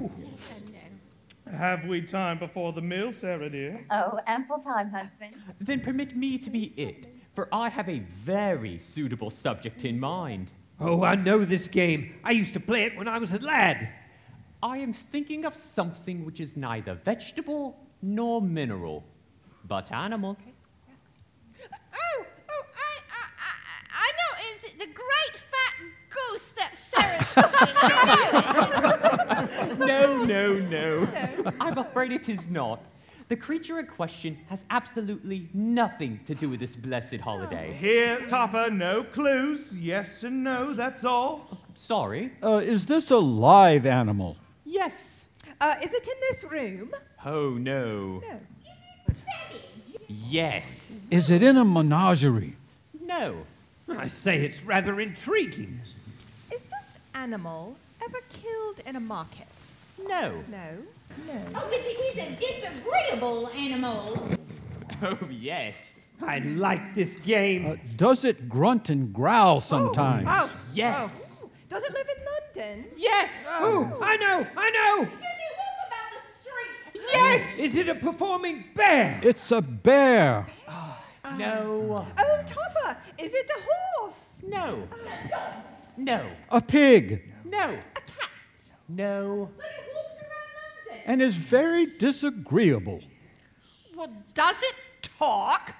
[1.51, 3.85] Have we time before the meal, Sarah dear?
[3.91, 5.35] Oh, ample time, husband.
[5.59, 10.51] Then permit me to be it, for I have a very suitable subject in mind.
[10.79, 12.15] Oh, I know this game.
[12.23, 13.89] I used to play it when I was a lad.
[14.63, 19.03] I am thinking of something which is neither vegetable nor mineral,
[19.65, 20.37] but animal.
[21.93, 23.51] Oh, oh, I, I, I,
[23.91, 24.31] I know.
[24.55, 25.75] Is it the great fat
[26.09, 27.30] goose that Sarah's cooking?
[29.77, 31.07] No, no, no.
[31.59, 32.83] I'm afraid it is not.
[33.27, 37.71] The creature in question has absolutely nothing to do with this blessed holiday.
[37.79, 39.71] Here, Topper, no clues.
[39.71, 41.59] Yes and no, that's all.
[41.73, 42.33] Sorry.
[42.43, 44.35] Uh, is this a live animal?
[44.65, 45.27] Yes.
[45.61, 46.91] Uh, is it in this room?
[47.25, 48.21] Oh, no.
[50.07, 51.05] Yes.
[51.09, 52.57] Is it in a menagerie?
[53.01, 53.45] No.
[53.87, 55.79] I say it's rather intriguing.
[57.11, 59.47] Is this animal ever killed in a market?
[60.07, 60.43] No.
[60.49, 60.77] No.
[61.27, 61.41] No.
[61.55, 64.17] Oh, but it is a disagreeable animal.
[65.03, 66.11] Oh, yes.
[66.21, 67.65] I like this game.
[67.65, 70.27] Uh, does it grunt and growl sometimes?
[70.29, 71.41] Oh, Yes.
[71.43, 71.49] oh.
[71.69, 72.23] Does it live in
[72.69, 72.85] London?
[72.97, 73.45] Yes.
[73.49, 75.05] Oh, I know, I know.
[75.05, 77.07] Does it walk about the street?
[77.13, 77.57] Yes.
[77.57, 79.19] Is it a performing bear?
[79.23, 80.45] It's a bear.
[81.37, 82.05] No.
[82.19, 83.61] Oh, Topper, is it a
[84.01, 84.25] horse?
[84.43, 84.87] No.
[85.97, 86.25] No.
[86.49, 87.33] A pig.
[87.45, 87.69] No.
[87.69, 88.29] A cat?
[88.87, 89.49] No.
[89.57, 90.49] But it walks around
[90.87, 91.03] London.
[91.05, 93.01] And is very disagreeable.
[93.95, 95.75] Well, does it talk?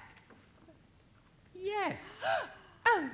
[1.54, 2.24] Yes.
[2.84, 3.08] Oh.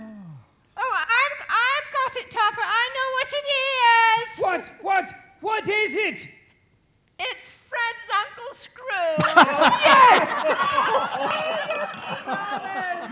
[0.78, 2.62] Oh, I've, I've got it, Topper.
[2.64, 4.28] I know what it is.
[4.40, 4.72] What?
[4.82, 5.14] What?
[5.42, 6.28] What is it?
[7.18, 9.34] It's Fred's Uncle Scrooge.
[9.84, 10.28] Yes!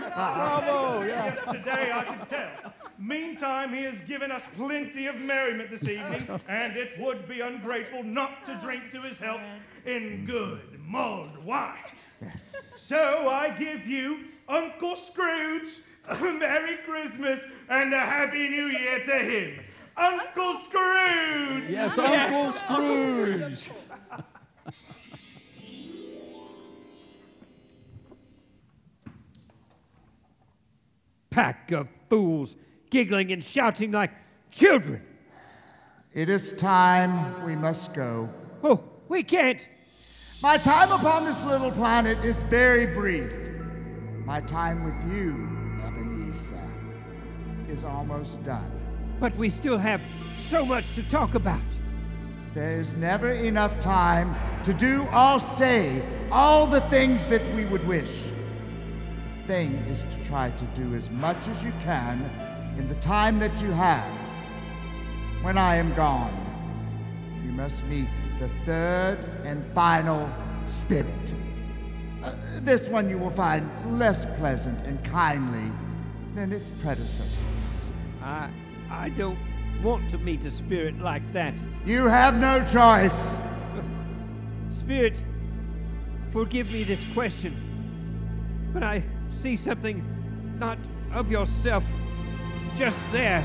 [0.15, 1.03] Bravo!
[1.05, 2.73] Yes, today I can tell.
[2.99, 8.03] Meantime, he has given us plenty of merriment this evening, and it would be ungrateful
[8.03, 9.41] not to drink to his health
[9.85, 11.75] in good mulled wine.
[12.21, 12.39] Yes.
[12.77, 15.69] So I give you Uncle Scrooge
[16.07, 19.59] a Merry Christmas and a Happy New Year to him.
[19.97, 21.69] Uncle Scrooge!
[21.69, 23.69] Yes, Uncle Scrooge!
[31.29, 32.55] Pack of fools
[32.89, 34.11] giggling and shouting like
[34.51, 35.01] children.
[36.13, 38.29] It is time we must go.
[38.63, 39.67] Oh, we can't.
[40.41, 43.35] My time upon this little planet is very brief.
[44.25, 45.49] My time with you,
[45.85, 46.61] Ebenezer,
[47.69, 48.71] is almost done.
[49.19, 50.01] But we still have
[50.37, 51.61] so much to talk about.
[52.53, 58.11] There's never enough time to do or say all the things that we would wish.
[59.41, 62.29] The thing is to try to do as much as you can
[62.77, 64.11] in the time that you have.
[65.41, 66.33] When I am gone,
[67.43, 68.09] you must meet
[68.39, 70.29] the third and final
[70.65, 71.33] spirit.
[72.23, 75.71] Uh, this one you will find less pleasant and kindly
[76.35, 77.89] than its predecessors.
[78.21, 78.49] I,
[78.89, 79.39] I don't
[79.81, 81.55] want to meet a spirit like that.
[81.85, 83.37] You have no choice.
[84.69, 85.23] Spirit,
[86.31, 87.55] forgive me this question,
[88.73, 90.03] but I see something
[90.59, 90.77] not
[91.13, 91.83] of yourself
[92.77, 93.43] just there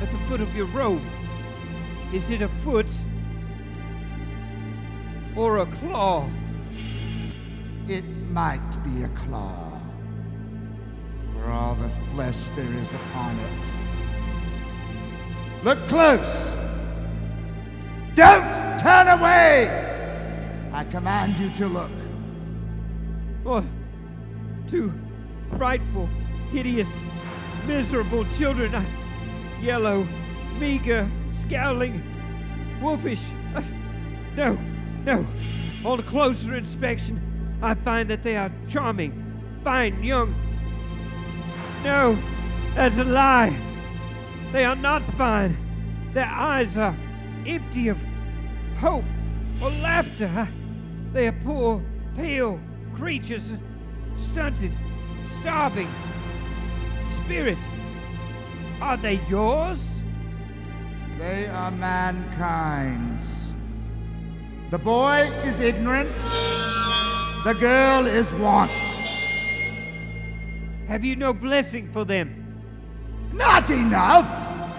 [0.00, 1.02] at the foot of your robe.
[2.12, 2.88] Is it a foot
[5.36, 6.30] or a claw?
[7.88, 9.80] It might be a claw,
[11.32, 13.72] for all the flesh there is upon it.
[15.64, 16.54] Look close!
[18.14, 20.70] Don't turn away!
[20.72, 21.90] I command you to look.
[23.44, 23.64] Oh,
[24.68, 24.92] two
[25.56, 26.08] frightful,
[26.52, 27.00] hideous,
[27.68, 28.74] miserable children.
[28.74, 28.82] Uh,
[29.60, 30.08] yellow,
[30.58, 32.02] meager, scowling,
[32.80, 33.22] wolfish.
[33.54, 33.62] Uh,
[34.34, 34.58] no,
[35.04, 35.26] no.
[35.84, 37.20] On closer inspection,
[37.62, 39.12] I find that they are charming,
[39.62, 40.34] fine, young.
[41.84, 42.18] No,
[42.74, 43.56] that's a lie.
[44.50, 46.10] They are not fine.
[46.14, 46.96] Their eyes are
[47.46, 47.98] empty of
[48.78, 49.04] hope
[49.62, 50.48] or laughter.
[51.12, 51.82] They are poor,
[52.14, 52.58] pale
[52.94, 53.58] creatures,
[54.16, 54.72] stunted,
[55.40, 55.92] starving.
[57.08, 57.58] Spirit,
[58.80, 60.02] are they yours?
[61.18, 63.52] They are mankind's.
[64.70, 66.22] The boy is ignorance,
[67.44, 68.70] the girl is want.
[70.86, 72.60] Have you no blessing for them?
[73.32, 74.28] Not enough!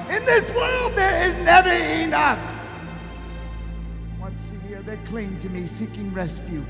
[0.09, 2.39] In this world, there is never enough!
[4.19, 6.65] Once a year, they cling to me, seeking rescue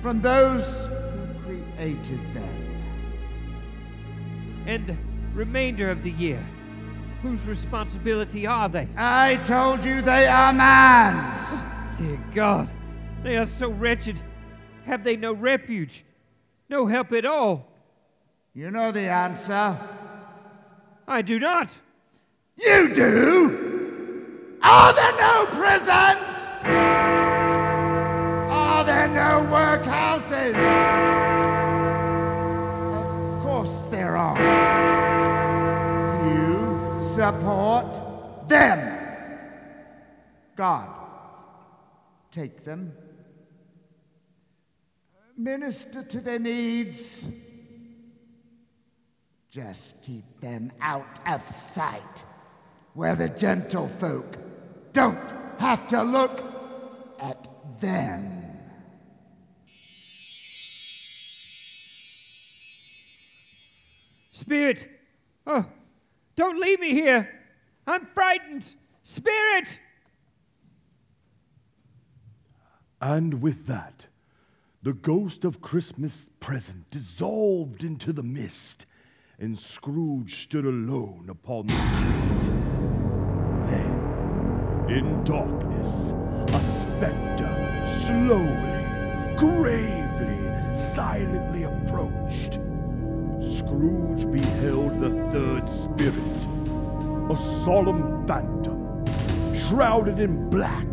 [0.00, 2.74] from those who created them.
[4.66, 4.96] And
[5.34, 6.42] remainder of the year,
[7.22, 8.88] whose responsibility are they?
[8.96, 11.40] I told you they are man's!
[11.40, 12.70] Oh, dear God,
[13.22, 14.22] they are so wretched.
[14.86, 16.04] Have they no refuge?
[16.68, 17.66] No help at all?
[18.54, 19.76] You know the answer.
[21.08, 21.72] I do not.
[22.56, 24.58] You do?
[24.62, 26.48] Are there no prisons?
[28.50, 30.54] Are there no workhouses?
[32.94, 34.83] Of course there are.
[38.54, 38.78] Them.
[40.56, 40.88] God,
[42.30, 42.92] take them.
[45.36, 47.26] Minister to their needs.
[49.50, 52.24] Just keep them out of sight,
[52.94, 54.36] where the gentlefolk
[54.92, 55.18] don't
[55.58, 56.42] have to look
[57.18, 57.48] at
[57.80, 58.42] them.
[64.30, 64.88] Spirit!
[65.46, 65.66] Oh,
[66.36, 67.43] don't leave me here!
[67.86, 68.76] I'm frightened!
[69.02, 69.78] Spirit!
[73.00, 74.06] And with that,
[74.82, 78.86] the ghost of Christmas present dissolved into the mist,
[79.38, 82.52] and Scrooge stood alone upon the street.
[83.68, 86.12] Then, in darkness,
[86.54, 87.64] a spectre
[88.06, 92.58] slowly, gravely, silently approached.
[93.40, 96.46] Scrooge beheld the third spirit,
[97.30, 99.04] a solemn phantom,
[99.54, 100.86] shrouded in black,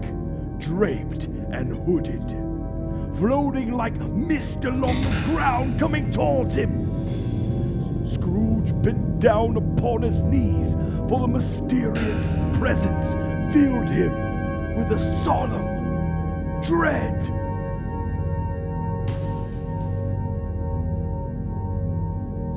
[0.60, 2.30] draped and hooded,
[3.18, 6.88] floating like mist along the ground, coming towards him.
[8.08, 10.76] Scrooge bent down upon his knees,
[11.10, 13.14] for the mysterious presence
[13.54, 17.26] filled him with a solemn dread.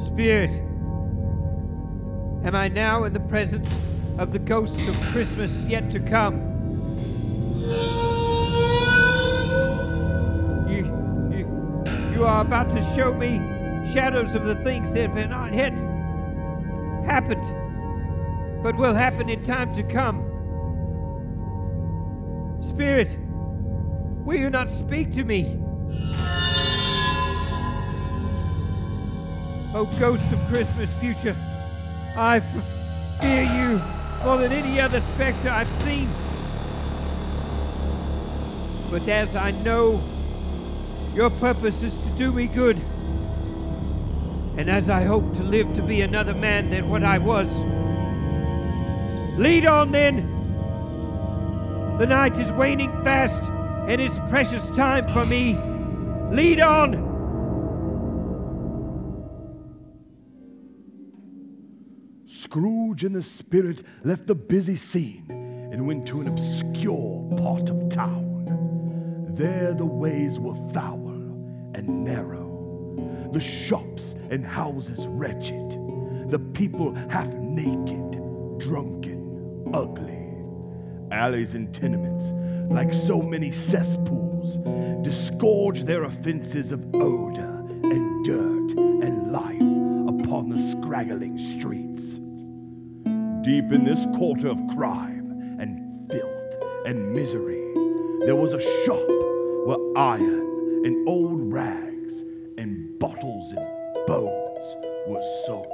[0.01, 0.62] Spirit,
[2.45, 3.80] am I now in the presence
[4.18, 6.34] of the ghosts of Christmas yet to come?
[10.68, 10.84] You,
[11.34, 13.38] you, you are about to show me
[13.92, 15.76] shadows of the things that have not yet
[17.07, 17.42] happened,
[18.62, 20.30] but will happen in time to come.
[22.61, 23.18] Spirit,
[24.24, 25.59] will you not speak to me?
[29.76, 31.34] O ghost of Christmas future,
[32.17, 32.39] I
[33.21, 33.83] fear you
[34.25, 36.09] more than any other specter I've seen.
[38.89, 40.01] But as I know
[41.12, 42.77] your purpose is to do me good,
[44.57, 47.65] and as I hope to live to be another man than what I was,
[49.37, 50.31] lead on then.
[51.99, 53.51] The night is waning fast,
[53.89, 55.59] and it's precious time for me.
[56.31, 57.14] Lead on.
[62.55, 65.27] Scrooge and the spirit left the busy scene
[65.73, 69.27] and went to an obscure part of town.
[69.35, 71.09] There the ways were foul
[71.75, 72.95] and narrow,
[73.33, 75.71] the shops and houses wretched,
[76.31, 78.13] the people half naked,
[78.61, 80.29] drunken, ugly.
[81.11, 82.27] Alleys and tenements,
[82.73, 84.59] like so many cesspools,
[85.03, 89.61] disgorge their offenses of odor and dirt and life
[90.09, 92.21] upon the scraggling streets.
[93.45, 96.55] Deep in this quarter of crime and filth
[96.86, 97.61] and misery,
[98.20, 99.07] there was a shop
[99.66, 102.20] where iron and old rags
[102.57, 104.76] and bottles and bones
[105.07, 105.66] were sold.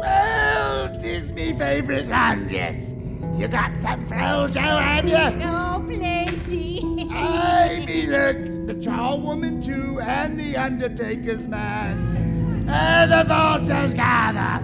[0.00, 2.94] Well, tis me favorite lunges.
[3.36, 5.44] You got some frill, Joe, oh, have you?
[5.44, 7.08] Oh, plenty.
[7.10, 12.66] Aye, me look, the charwoman too, and the undertaker's man.
[12.68, 14.60] And the vultures gather,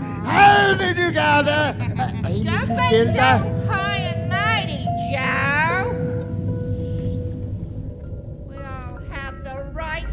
[0.94, 1.76] do gather.
[1.78, 5.92] Uh, hey, Don't be so high and mighty, Joe.
[8.48, 10.10] We all have the rights.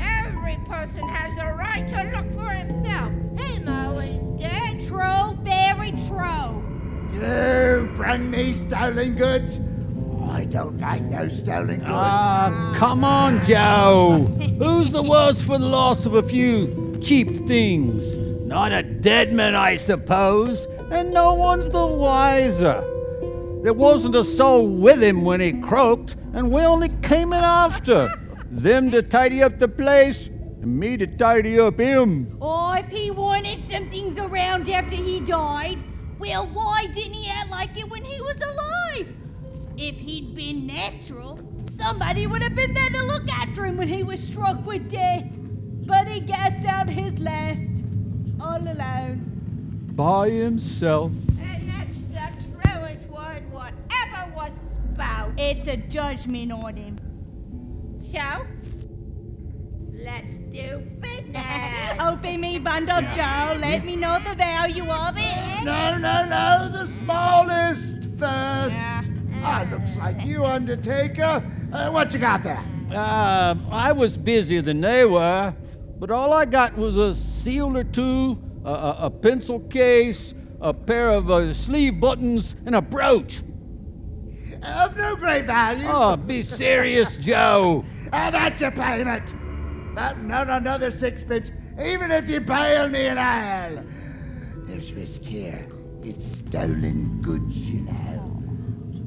[0.00, 3.12] Every person has the right to look for himself.
[3.38, 4.80] Him always dead.
[4.84, 6.64] True, very true.
[7.12, 9.60] You bring me stolen goods?
[10.46, 11.90] I don't like no stolen goods.
[11.90, 14.26] Ah, come on, Joe.
[14.60, 18.16] Who's the worse for the loss of a few cheap things?
[18.46, 22.80] Not a dead man, I suppose, and no one's the wiser.
[23.64, 28.08] There wasn't a soul with him when he croaked, and we only came in after.
[28.48, 32.38] Them to tidy up the place, and me to tidy up him.
[32.40, 35.78] Oh, if he wanted some things around after he died,
[36.20, 39.12] well, why didn't he act like it when he was alive?
[39.78, 44.02] If he'd been natural, somebody would have been there to look after him when he
[44.02, 45.26] was struck with death.
[45.86, 47.84] But he gassed out his last,
[48.40, 49.90] all alone.
[49.94, 51.12] By himself.
[51.38, 54.52] And that's the truest word whatever was
[54.94, 55.32] spoke.
[55.36, 56.98] It's a judgment on him.
[58.00, 58.46] So,
[59.92, 61.98] let's do business.
[62.00, 63.58] Open me bundle, Joe.
[63.60, 65.64] Let me know the value of it.
[65.64, 69.15] No, no, no, the smallest first.
[69.48, 71.40] Ah, looks like you, Undertaker.
[71.72, 72.62] Uh, what you got there?
[72.90, 75.54] Uh, I was busier than they were,
[76.00, 80.74] but all I got was a seal or two, a, a, a pencil case, a
[80.74, 83.42] pair of uh, sleeve buttons, and a brooch.
[84.62, 85.86] Of no great value.
[85.88, 87.84] Oh, be serious, Joe.
[88.12, 89.32] And that's your payment.
[89.94, 93.84] But not another sixpence, even if you bail me in hell.
[94.64, 95.68] There's risk here.
[96.02, 98.25] It's stolen goods, you know.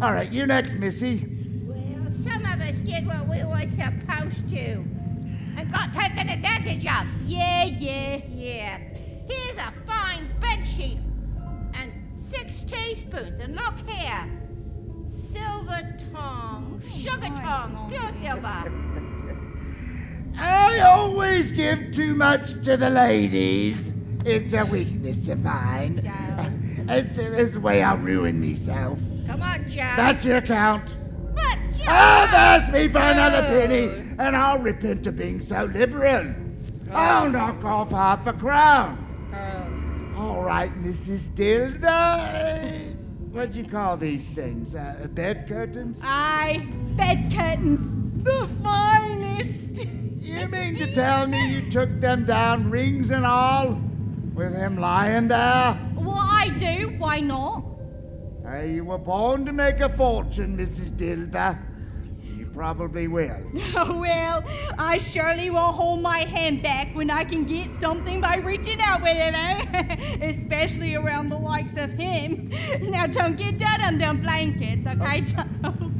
[0.01, 1.25] All right, you next, Missy.
[1.67, 4.85] Well, some of us did what we were supposed to
[5.57, 7.05] and got taken advantage of.
[7.21, 8.77] Yeah, yeah, yeah.
[9.27, 10.99] Here's a fine bed sheet
[11.73, 13.41] and six teaspoons.
[13.41, 14.25] And look here
[15.09, 18.71] silver tongs, oh, sugar tongs, pure silver.
[20.37, 23.91] I always give too much to the ladies.
[24.23, 26.05] It's a weakness of mine.
[26.91, 28.97] It's, it's the way I ruin myself.
[29.29, 29.93] Come on, Joe.
[29.95, 30.95] That's your count.
[31.35, 31.85] But, Joe.
[31.87, 33.85] Oh, ask me for another penny,
[34.17, 36.33] and I'll repent of being so liberal.
[36.91, 39.05] I'll knock off half a crown.
[40.17, 41.29] All right, Mrs.
[41.35, 42.95] Dilber.
[43.31, 44.73] What do you call these things?
[44.73, 46.01] Uh, bed curtains?
[46.03, 46.67] Aye,
[46.97, 47.93] bed curtains.
[48.23, 49.85] The finest.
[50.17, 53.79] You mean to tell me you took them down, rings and all,
[54.33, 55.77] with him lying there?
[55.95, 56.95] Well, I do.
[56.97, 57.68] Why not?
[58.49, 60.91] Uh, you were born to make a fortune, Mrs.
[60.91, 61.57] Dilber.
[62.23, 63.37] You probably will.
[63.75, 64.43] Oh, well,
[64.77, 69.01] I surely will hold my hand back when I can get something by reaching out
[69.01, 69.95] with it, eh?
[70.21, 72.51] Especially around the likes of him.
[72.81, 75.43] Now, don't get down on them blankets, okay, Joe?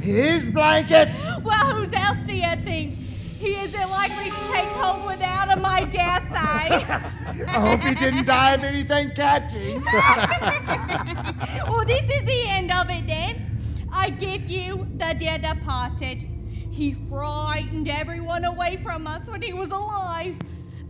[0.00, 1.24] His blankets?
[1.42, 2.96] Well, whose else do you think?
[3.40, 6.34] He isn't likely to take home without him, my dare say.
[7.46, 9.82] I hope he didn't die of anything catching.
[11.66, 13.58] well, this is the end of it then.
[13.90, 16.28] I give you the dear departed.
[16.70, 20.36] He frightened everyone away from us when he was alive,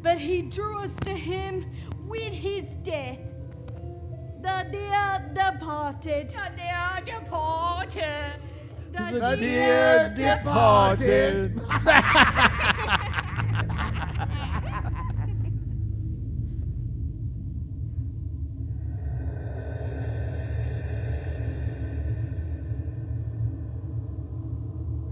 [0.02, 1.64] but he drew us to him
[2.08, 3.20] with his death.
[4.42, 6.30] The dear departed.
[6.30, 8.49] The dear departed.
[8.92, 11.60] The dear departed.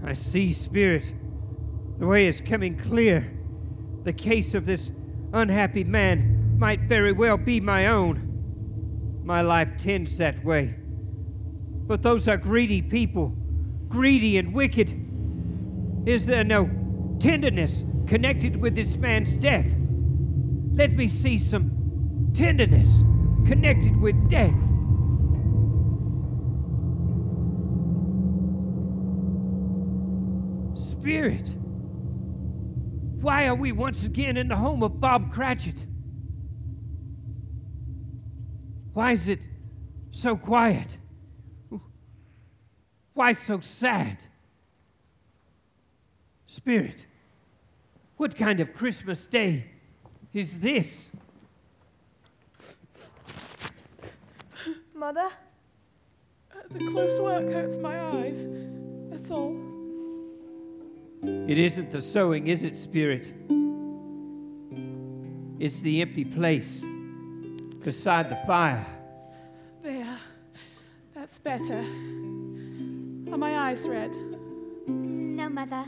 [0.09, 1.13] I see, Spirit.
[1.99, 3.31] The way is coming clear.
[4.05, 4.91] The case of this
[5.33, 9.21] unhappy man might very well be my own.
[9.23, 10.75] My life tends that way.
[11.85, 13.35] But those are greedy people,
[13.89, 15.07] greedy and wicked.
[16.05, 16.69] Is there no
[17.19, 19.67] tenderness connected with this man's death?
[20.71, 23.03] Let me see some tenderness
[23.45, 24.55] connected with death.
[30.75, 31.49] Spirit,
[33.21, 35.87] why are we once again in the home of Bob Cratchit?
[38.93, 39.47] Why is it
[40.11, 40.97] so quiet?
[43.19, 44.17] Why so sad?
[46.47, 47.05] Spirit,
[48.15, 49.65] what kind of Christmas day
[50.31, 51.11] is this?
[54.95, 58.47] Mother, uh, the close work hurts my eyes.
[59.09, 59.53] That's all.
[61.21, 63.33] It isn't the sewing, is it, Spirit?
[65.59, 66.85] It's the empty place
[67.83, 68.85] beside the fire.
[69.83, 70.17] There.
[71.13, 71.83] That's better.
[73.31, 74.15] Are my eyes red?
[74.87, 75.85] No, Mother.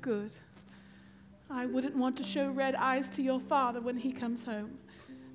[0.00, 0.32] Good.
[1.48, 4.78] I wouldn't want to show red eyes to your father when he comes home.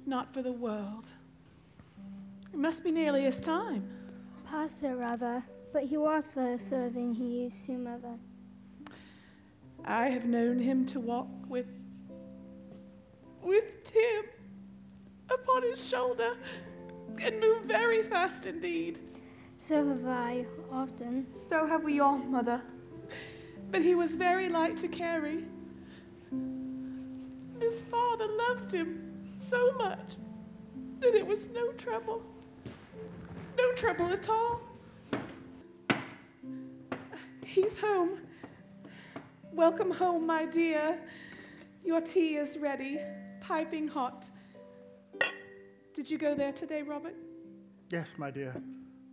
[0.05, 1.07] Not for the world.
[2.51, 3.89] It must be nearly his time.
[4.45, 8.17] Past so, rather, but he walks lesser than he used to, Mother.
[9.85, 11.67] I have known him to walk with
[13.41, 14.25] with Tim
[15.29, 16.35] upon his shoulder
[17.19, 18.99] and move very fast indeed.
[19.61, 21.27] So have I, often.
[21.47, 22.59] So have we all, Mother.
[23.69, 25.45] But he was very light to carry.
[27.59, 30.15] His father loved him so much
[30.99, 32.25] that it was no trouble.
[33.55, 34.61] No trouble at all.
[37.45, 38.17] He's home.
[39.53, 40.99] Welcome home, my dear.
[41.85, 42.97] Your tea is ready,
[43.41, 44.27] piping hot.
[45.93, 47.15] Did you go there today, Robert?
[47.91, 48.55] Yes, my dear.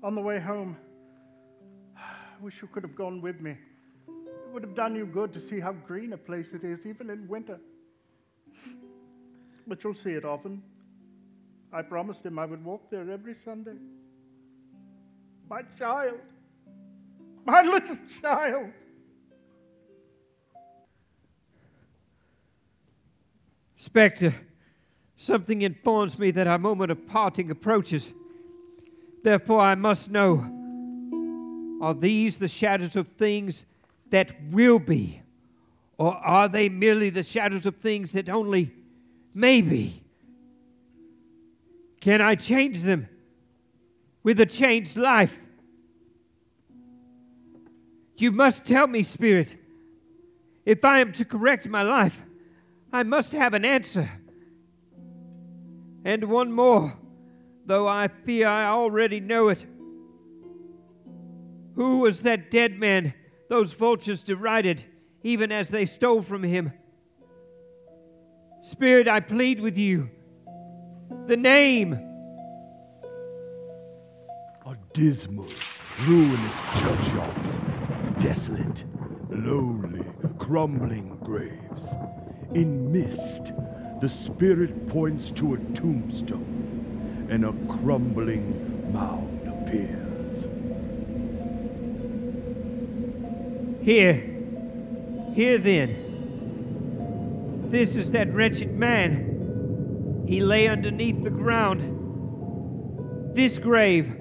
[0.02, 0.76] On the way home.
[1.96, 2.00] I
[2.40, 3.56] wish you could have gone with me.
[4.08, 7.10] It would have done you good to see how green a place it is, even
[7.10, 7.58] in winter.
[9.66, 10.62] But you'll see it often.
[11.72, 13.74] I promised him I would walk there every Sunday.
[15.50, 16.18] My child.
[17.44, 18.70] My little child.
[23.74, 24.34] Spectre,
[25.16, 28.12] something informs me that our moment of parting approaches.
[29.28, 30.38] Therefore, I must know
[31.82, 33.66] are these the shadows of things
[34.08, 35.20] that will be?
[35.98, 38.72] Or are they merely the shadows of things that only
[39.34, 40.02] may be?
[42.00, 43.06] Can I change them
[44.22, 45.38] with a changed life?
[48.16, 49.56] You must tell me, Spirit,
[50.64, 52.22] if I am to correct my life,
[52.90, 54.08] I must have an answer.
[56.02, 56.96] And one more,
[57.68, 59.64] though I fear I already know it.
[61.74, 63.14] Who was that dead man
[63.48, 64.84] those vultures derided,
[65.22, 66.72] even as they stole from him?
[68.62, 70.10] Spirit, I plead with you.
[71.26, 71.92] The name.
[74.66, 75.46] A dismal,
[76.06, 78.18] ruinous churchyard.
[78.18, 78.84] Desolate,
[79.30, 80.04] lonely,
[80.38, 81.94] crumbling graves.
[82.54, 83.52] In mist,
[84.00, 86.77] the spirit points to a tombstone,
[87.28, 90.48] and a crumbling mound appears.
[93.84, 94.14] Here,
[95.34, 96.04] here then.
[97.70, 100.24] This is that wretched man.
[100.26, 101.94] He lay underneath the ground.
[103.34, 104.16] This grave.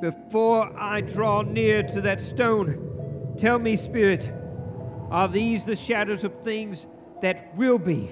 [0.00, 4.30] Before I draw near to that stone, tell me, Spirit,
[5.10, 6.86] are these the shadows of things
[7.22, 8.10] that will be?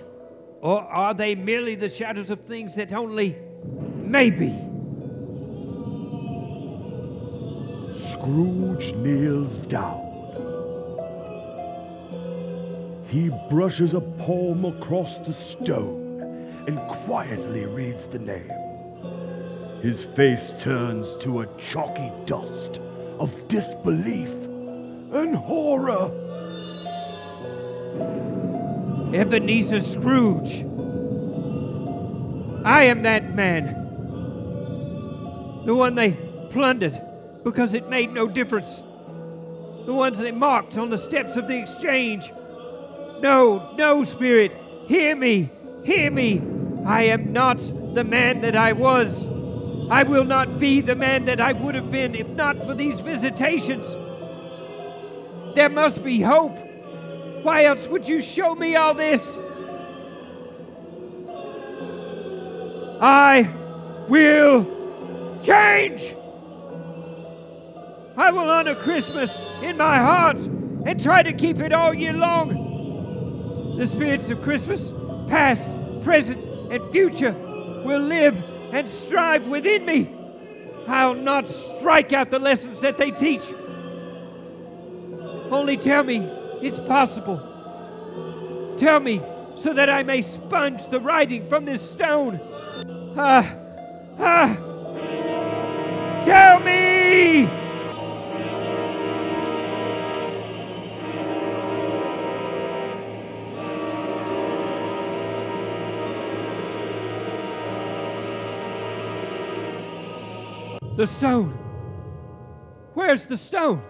[0.67, 3.37] Or are they merely the shadows of things that only
[4.03, 4.53] maybe?
[7.95, 10.03] Scrooge kneels down.
[13.09, 16.21] He brushes a palm across the stone
[16.67, 18.51] and quietly reads the name.
[19.83, 22.81] His face turns to a chalky dust
[23.21, 24.33] of disbelief
[25.13, 26.11] and horror.
[29.17, 30.65] Ebenezer Scrooge.
[32.65, 33.85] I am that man.
[35.65, 36.13] The one they
[36.51, 37.01] plundered
[37.43, 38.83] because it made no difference.
[39.87, 42.31] The ones they mocked on the steps of the exchange.
[43.21, 44.55] No, no, Spirit,
[44.87, 45.49] hear me,
[45.85, 46.43] hear me.
[46.85, 47.59] I am not
[47.95, 49.29] the man that I was.
[49.89, 53.01] I will not be the man that I would have been if not for these
[53.01, 53.93] visitations.
[55.55, 56.66] There must be hope.
[57.43, 59.39] Why else would you show me all this?
[63.01, 63.53] I
[64.09, 64.65] will
[65.43, 66.15] change.
[68.17, 73.77] I will honor Christmas in my heart and try to keep it all year long.
[73.77, 74.95] The spirits of Christmas,
[75.27, 75.71] past,
[76.03, 77.33] present, and future,
[77.85, 80.11] will live and strive within me.
[80.89, 83.43] I'll not strike out the lessons that they teach.
[85.51, 86.19] Only tell me
[86.63, 87.41] it's possible.
[88.79, 89.21] Tell me
[89.57, 92.41] so that I may sponge the writing from this stone.
[93.17, 93.55] Ah,
[94.19, 94.57] ah.
[96.25, 97.49] Tell me!
[110.97, 111.51] The stone.
[112.95, 113.83] Where's the stone?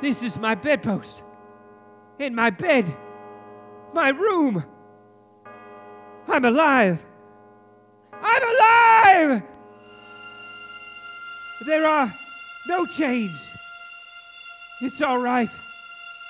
[0.00, 1.22] This is my bedpost.
[2.18, 2.94] In my bed.
[3.94, 4.64] My room.
[6.26, 7.04] I'm alive.
[8.20, 9.42] I'm alive!
[11.66, 12.12] There are
[12.66, 13.54] no chains.
[14.80, 15.48] It's all right.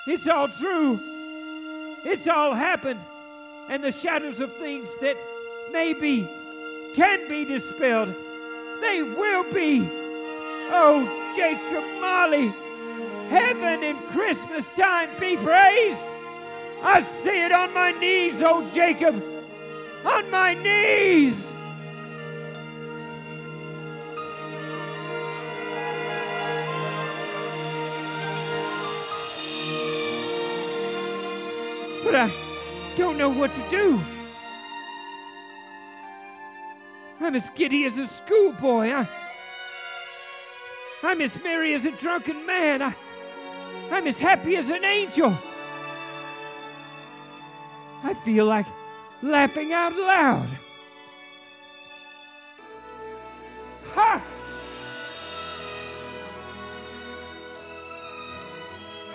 [0.07, 0.99] It's all true.
[2.05, 3.01] It's all happened.
[3.69, 5.17] And the shadows of things that
[5.73, 6.27] maybe
[6.95, 8.15] can be dispelled,
[8.81, 9.87] they will be.
[10.71, 12.53] Oh, Jacob Marley,
[13.29, 16.07] heaven in Christmas time be praised.
[16.83, 19.23] I see it on my knees, oh Jacob,
[20.05, 21.53] on my knees.
[32.05, 32.33] But I
[32.97, 34.01] don't know what to do.
[37.21, 38.93] I'm as giddy as a schoolboy.
[38.93, 39.09] I,
[41.03, 42.81] I'm as merry as a drunken man.
[42.83, 42.95] I,
[43.91, 45.37] I'm as happy as an angel.
[48.05, 48.67] I feel like
[49.23, 50.49] laughing out loud.
[53.95, 54.23] Ha!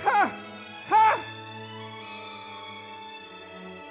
[0.04, 0.34] Ha!
[0.89, 1.24] Ha!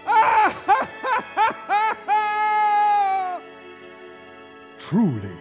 [0.07, 0.55] Ah!
[0.67, 0.67] Ha!
[0.67, 0.89] Ha!
[1.37, 1.57] Ha!
[1.67, 1.97] Ha!
[2.07, 3.41] ha!
[4.79, 5.37] Truly,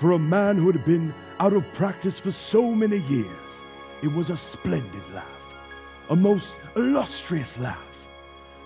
[0.00, 3.59] for a man who had been out of practice for so many years,
[4.02, 5.26] it was a splendid laugh,
[6.08, 7.78] a most illustrious laugh,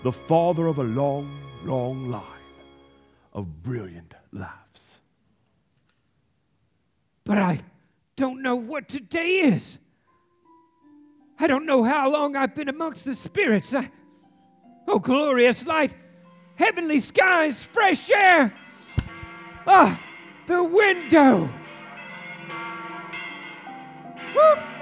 [0.03, 1.29] the father of a long,
[1.63, 2.23] long line
[3.33, 4.99] of brilliant laughs.
[7.25, 7.61] But I
[8.15, 9.79] don't know what today is.
[11.37, 13.73] I don't know how long I've been amongst the spirits.
[13.73, 13.89] I,
[14.87, 15.95] oh, glorious light,
[16.55, 18.53] heavenly skies, fresh air.
[19.67, 19.99] Ah,
[20.47, 21.49] the window.
[24.33, 24.74] Whoop.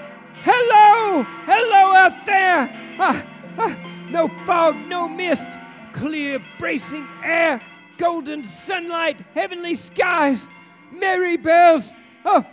[0.45, 2.97] Hello, hello out there.
[2.99, 3.25] Ah,
[3.57, 5.49] ah, no fog, no mist,
[5.93, 7.61] clear, bracing air,
[7.97, 10.49] golden sunlight, heavenly skies,
[10.91, 11.93] merry bells.
[12.25, 12.45] Oh,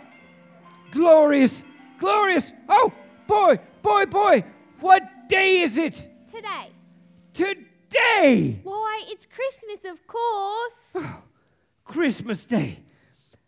[0.91, 1.65] glorious,
[1.99, 2.53] glorious.
[2.69, 2.93] Oh,
[3.27, 4.45] boy, boy, boy,
[4.79, 6.07] what day is it?
[6.27, 6.71] Today.
[7.33, 8.61] Today!
[8.63, 10.95] Why, it's Christmas, of course.
[11.83, 12.79] Christmas Day.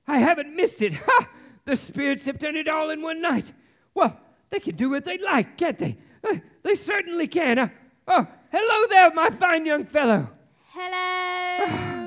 [0.06, 0.94] I haven't missed it.
[0.94, 1.30] Ha!
[1.64, 3.54] The spirits have done it all in one night.
[3.94, 4.20] Well,
[4.54, 5.98] they can do what they like, can't they?
[6.24, 7.58] Uh, they certainly can.
[7.58, 7.70] Uh,
[8.08, 10.30] oh, hello there, my fine young fellow.
[10.70, 11.90] Hello.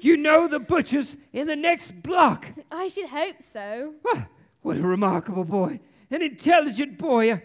[0.00, 2.48] You know the butcher's in the next block.
[2.72, 3.94] I should hope so.
[4.02, 4.26] Well,
[4.62, 5.78] what a remarkable boy.
[6.10, 7.30] An intelligent boy.
[7.30, 7.38] Uh,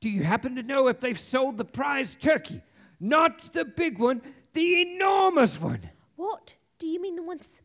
[0.00, 2.62] do you happen to know if they've sold the prize turkey?
[2.98, 4.22] Not the big one,
[4.54, 5.90] the enormous one.
[6.16, 6.54] What?
[6.78, 7.60] Do you mean the ones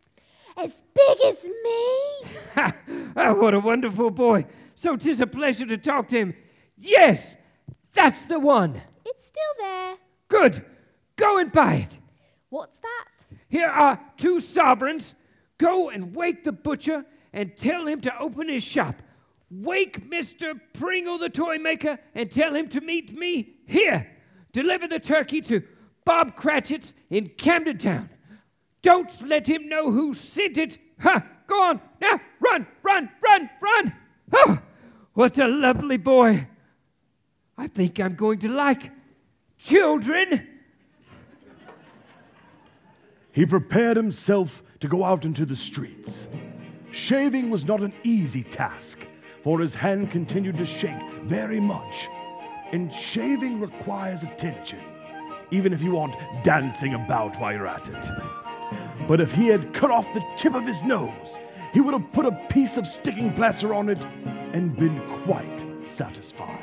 [0.58, 2.24] as big as me?
[2.56, 2.76] Ha!
[3.16, 4.46] Ah, what a wonderful boy.
[4.76, 6.34] So 'tis a pleasure to talk to him.
[6.78, 7.38] Yes,
[7.94, 8.82] that's the one.
[9.06, 9.96] It's still there.
[10.28, 10.66] Good.
[11.16, 12.00] Go and buy it.
[12.50, 13.26] What's that?
[13.50, 15.16] Here are two sovereigns.
[15.58, 19.02] Go and wake the butcher and tell him to open his shop.
[19.50, 20.60] Wake Mr.
[20.74, 24.08] Pringle the toy maker and tell him to meet me here.
[24.52, 25.64] Deliver the turkey to
[26.06, 28.10] Bob Cratchit's in Camden Town.
[28.88, 30.78] Don't let him know who sent it.
[31.02, 31.22] Ha!
[31.46, 31.82] Go on.
[32.00, 34.62] Now, run, run, run, run.
[35.12, 36.48] What a lovely boy.
[37.58, 38.92] I think I'm going to like
[39.58, 40.48] children.
[43.34, 46.30] He prepared himself to go out into the streets.
[46.92, 49.06] Shaving was not an easy task,
[49.44, 52.08] for his hand continued to shake very much.
[52.72, 54.80] And shaving requires attention,
[55.52, 56.16] even if you aren't
[56.46, 58.47] dancing about while you're at it.
[59.08, 61.40] But if he had cut off the tip of his nose,
[61.74, 64.04] he would have put a piece of sticking plaster on it
[64.54, 66.60] and been quite satisfied.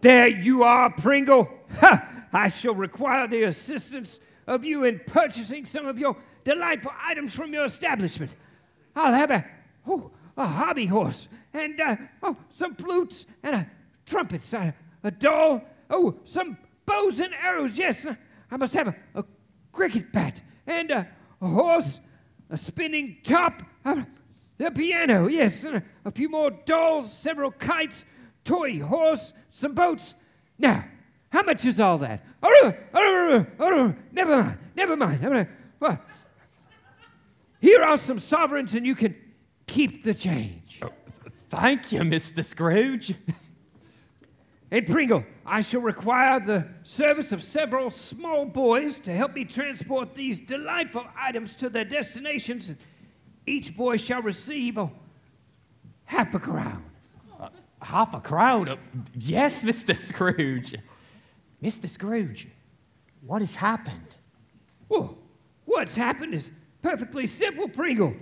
[0.00, 1.48] There you are, Pringle.
[1.80, 2.28] Ha!
[2.32, 7.52] I shall require the assistance of you in purchasing some of your delightful items from
[7.52, 8.36] your establishment.
[8.94, 9.44] I'll have a,
[9.88, 13.70] oh, a hobby horse and uh, oh, some flutes and a
[14.06, 14.72] trumpets, uh,
[15.02, 16.56] a doll, oh, some
[16.86, 17.78] bows and arrows.
[17.78, 18.06] Yes,
[18.50, 19.24] I must have a, a
[19.72, 21.08] cricket bat and a,
[21.40, 22.00] a horse,
[22.48, 24.06] a spinning top, a,
[24.60, 25.28] a piano.
[25.28, 28.04] Yes, a, a few more dolls, several kites,
[28.44, 30.14] toy horse, some boats.
[30.58, 30.84] Now,
[31.30, 32.24] how much is all that?
[32.42, 35.20] Oh, oh, oh, oh, never mind, never mind.
[35.20, 35.48] Never
[35.80, 35.98] mind.
[37.60, 39.16] Here are some sovereigns, and you can
[39.66, 40.80] keep the change.
[41.48, 42.44] Thank you, Mr.
[42.44, 43.14] Scrooge.
[44.70, 50.14] And Pringle, I shall require the service of several small boys to help me transport
[50.14, 52.72] these delightful items to their destinations.
[53.46, 54.90] Each boy shall receive a
[56.04, 56.84] half a crown.
[57.38, 57.48] Uh,
[57.80, 58.68] half a crown?
[58.68, 58.76] Uh,
[59.14, 59.96] yes, Mr.
[59.96, 60.74] Scrooge.
[61.62, 61.88] Mr.
[61.88, 62.48] Scrooge,
[63.24, 64.16] what has happened?
[64.88, 65.16] Well,
[65.64, 66.50] what's happened is
[66.82, 68.14] perfectly simple, Pringle.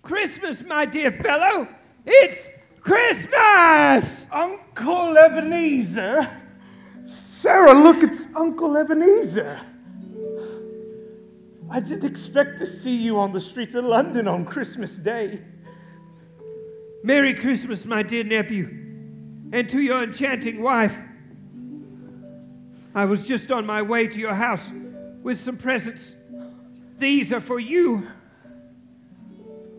[0.00, 1.68] Christmas, my dear fellow.
[2.04, 2.48] It's
[2.82, 4.26] Christmas!
[4.32, 6.28] Uncle Ebenezer?
[7.06, 9.60] Sarah, look, it's Uncle Ebenezer.
[11.70, 15.40] I didn't expect to see you on the streets of London on Christmas Day.
[17.02, 18.66] Merry Christmas, my dear nephew,
[19.52, 20.96] and to your enchanting wife.
[22.94, 24.72] I was just on my way to your house
[25.22, 26.16] with some presents.
[26.98, 28.06] These are for you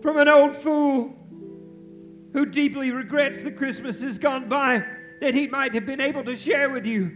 [0.02, 1.16] from an old fool
[2.34, 4.84] who deeply regrets the Christmases gone by
[5.22, 7.16] that he might have been able to share with you.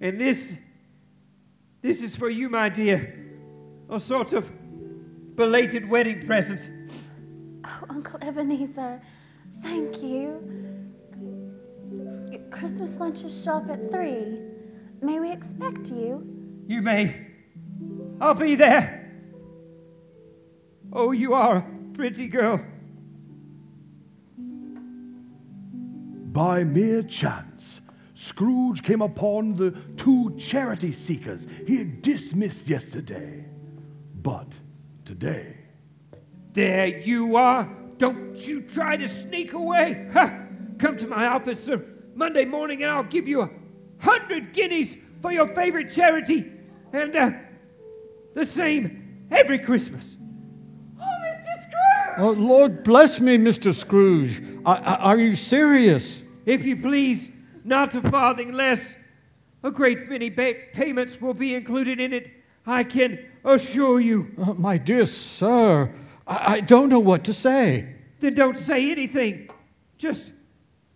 [0.00, 0.58] And this,
[1.82, 3.32] this is for you, my dear,
[3.90, 4.50] a sort of
[5.34, 6.70] belated wedding present.
[7.64, 9.00] Oh, Uncle Ebenezer,
[9.62, 10.40] thank you.
[12.30, 14.40] Your Christmas lunches show up at three.
[15.00, 16.26] May we expect you?
[16.66, 17.28] You may.
[18.20, 19.03] I'll be there.
[20.94, 22.64] Oh, you are a pretty girl.
[26.32, 27.80] By mere chance,
[28.14, 33.44] Scrooge came upon the two charity seekers he had dismissed yesterday.
[34.14, 34.58] But
[35.04, 35.56] today.
[36.52, 37.68] There you are.
[37.98, 40.08] Don't you try to sneak away.
[40.12, 40.40] Ha!
[40.78, 41.84] Come to my office, sir,
[42.14, 43.50] Monday morning, and I'll give you a
[43.98, 46.50] hundred guineas for your favorite charity,
[46.92, 47.30] and uh,
[48.34, 50.16] the same every Christmas.
[52.18, 53.74] Oh, Lord bless me, Mr.
[53.74, 54.42] Scrooge.
[54.64, 56.22] I, I, are you serious?
[56.46, 57.30] If you please,
[57.64, 58.96] not a farthing less.
[59.62, 62.30] A great many ba- payments will be included in it,
[62.66, 64.32] I can assure you.
[64.38, 65.92] Uh, my dear sir,
[66.26, 67.94] I, I don't know what to say.
[68.20, 69.50] Then don't say anything.
[69.98, 70.32] Just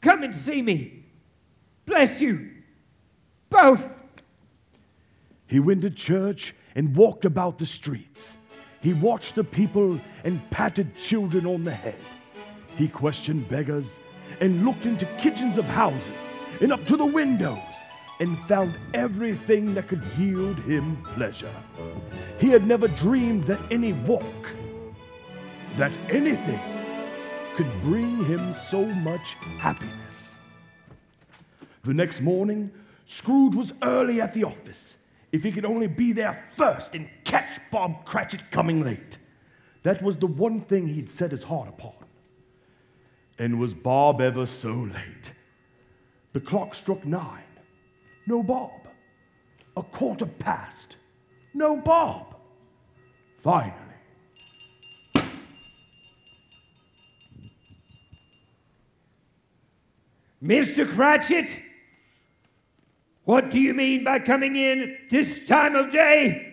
[0.00, 1.04] come and see me.
[1.86, 2.50] Bless you.
[3.50, 3.90] Both.
[5.46, 8.36] He went to church and walked about the streets.
[8.80, 11.98] He watched the people and patted children on the head.
[12.76, 13.98] He questioned beggars
[14.40, 16.30] and looked into kitchens of houses
[16.60, 17.58] and up to the windows
[18.20, 21.54] and found everything that could yield him pleasure.
[22.38, 24.54] He had never dreamed that any walk,
[25.76, 26.60] that anything,
[27.56, 30.36] could bring him so much happiness.
[31.82, 32.70] The next morning,
[33.06, 34.97] Scrooge was early at the office.
[35.30, 39.18] If he could only be there first and catch Bob Cratchit coming late.
[39.82, 41.92] That was the one thing he'd set his heart upon.
[43.38, 45.32] And was Bob ever so late?
[46.32, 47.44] The clock struck nine.
[48.26, 48.88] No Bob.
[49.76, 50.96] A quarter past.
[51.54, 52.34] No Bob.
[53.42, 53.74] Finally.
[60.42, 60.88] Mr.
[60.88, 61.58] Cratchit,
[63.28, 66.50] what do you mean by coming in at this time of day?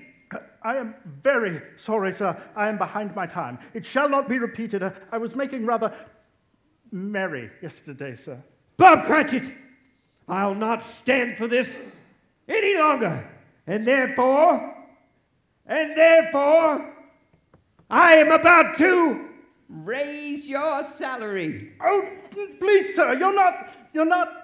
[0.61, 0.93] I am
[1.23, 2.35] very sorry, sir.
[2.53, 3.59] I am behind my time.
[3.73, 4.83] It shall not be repeated.
[5.09, 5.93] I was making rather
[6.91, 8.43] merry yesterday, sir.
[8.75, 9.53] Bob Cratchit,
[10.27, 11.79] I'll not stand for this
[12.49, 13.25] any longer.
[13.65, 14.75] And therefore,
[15.65, 16.93] and therefore,
[17.89, 19.29] I am about to
[19.69, 21.71] raise your salary.
[21.81, 22.05] Oh,
[22.59, 24.34] please, sir, you're not, you're not, you're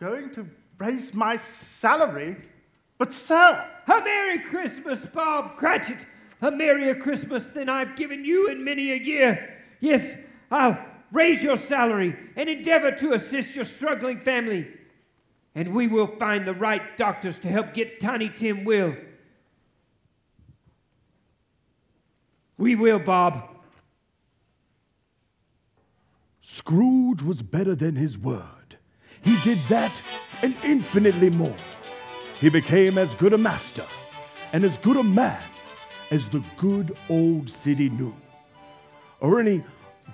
[0.00, 0.46] going to
[0.78, 1.38] raise my
[1.78, 2.36] salary?
[2.98, 3.66] But, sir.
[3.86, 6.06] A Merry Christmas, Bob Cratchit.
[6.42, 9.58] A merrier Christmas than I've given you in many a year.
[9.80, 10.16] Yes,
[10.50, 10.78] I'll
[11.12, 14.66] raise your salary and endeavor to assist your struggling family.
[15.54, 18.94] And we will find the right doctors to help get Tiny Tim well.
[22.56, 23.48] We will, Bob.
[26.40, 28.59] Scrooge was better than his word.
[29.22, 29.92] He did that
[30.42, 31.56] and infinitely more.
[32.40, 33.84] He became as good a master
[34.52, 35.42] and as good a man
[36.10, 38.14] as the good old city knew,
[39.20, 39.62] or any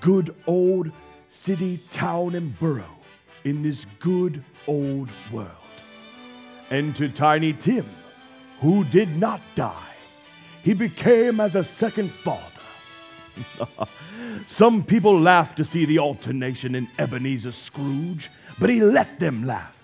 [0.01, 0.91] good old
[1.29, 2.85] city, town, and borough
[3.45, 5.51] in this good old world.
[6.71, 7.87] And to Tiny Tim,
[8.61, 9.95] who did not die,
[10.63, 12.43] he became as a second father.
[14.49, 19.77] Some people laugh to see the alternation in Ebenezer Scrooge, but he let them laugh.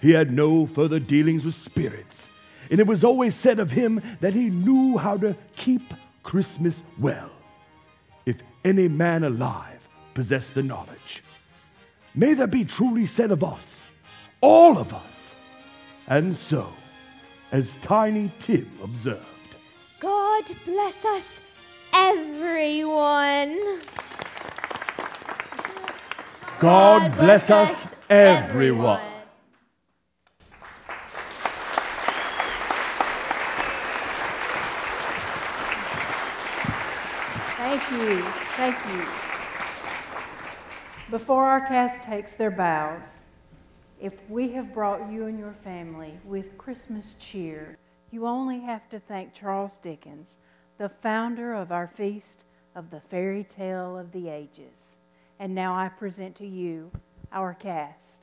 [0.00, 2.28] He had no further dealings with spirits,
[2.70, 5.82] and it was always said of him that he knew how to keep
[6.22, 7.30] Christmas well.
[8.26, 11.22] If any man alive possessed the knowledge,
[12.14, 13.84] may that be truly said of us,
[14.40, 15.34] all of us.
[16.06, 16.68] And so,
[17.52, 19.24] as Tiny Tim observed,
[20.00, 21.40] God bless us,
[21.92, 23.58] everyone.
[26.60, 29.00] God bless us, everyone.
[37.56, 38.22] Thank you.
[38.56, 39.06] Thank you.
[41.10, 43.22] Before our cast takes their bows,
[44.00, 47.76] if we have brought you and your family with Christmas cheer,
[48.10, 50.38] you only have to thank Charles Dickens,
[50.78, 52.44] the founder of our feast
[52.74, 54.96] of the fairy tale of the ages.
[55.40, 56.90] And now I present to you
[57.32, 58.17] our cast.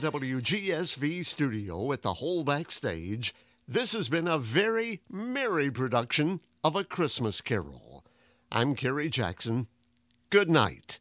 [0.00, 3.34] WGSV studio at the Whole Backstage,
[3.68, 8.04] this has been a very merry production of A Christmas Carol.
[8.50, 9.68] I'm Kerry Jackson.
[10.30, 11.00] Good night.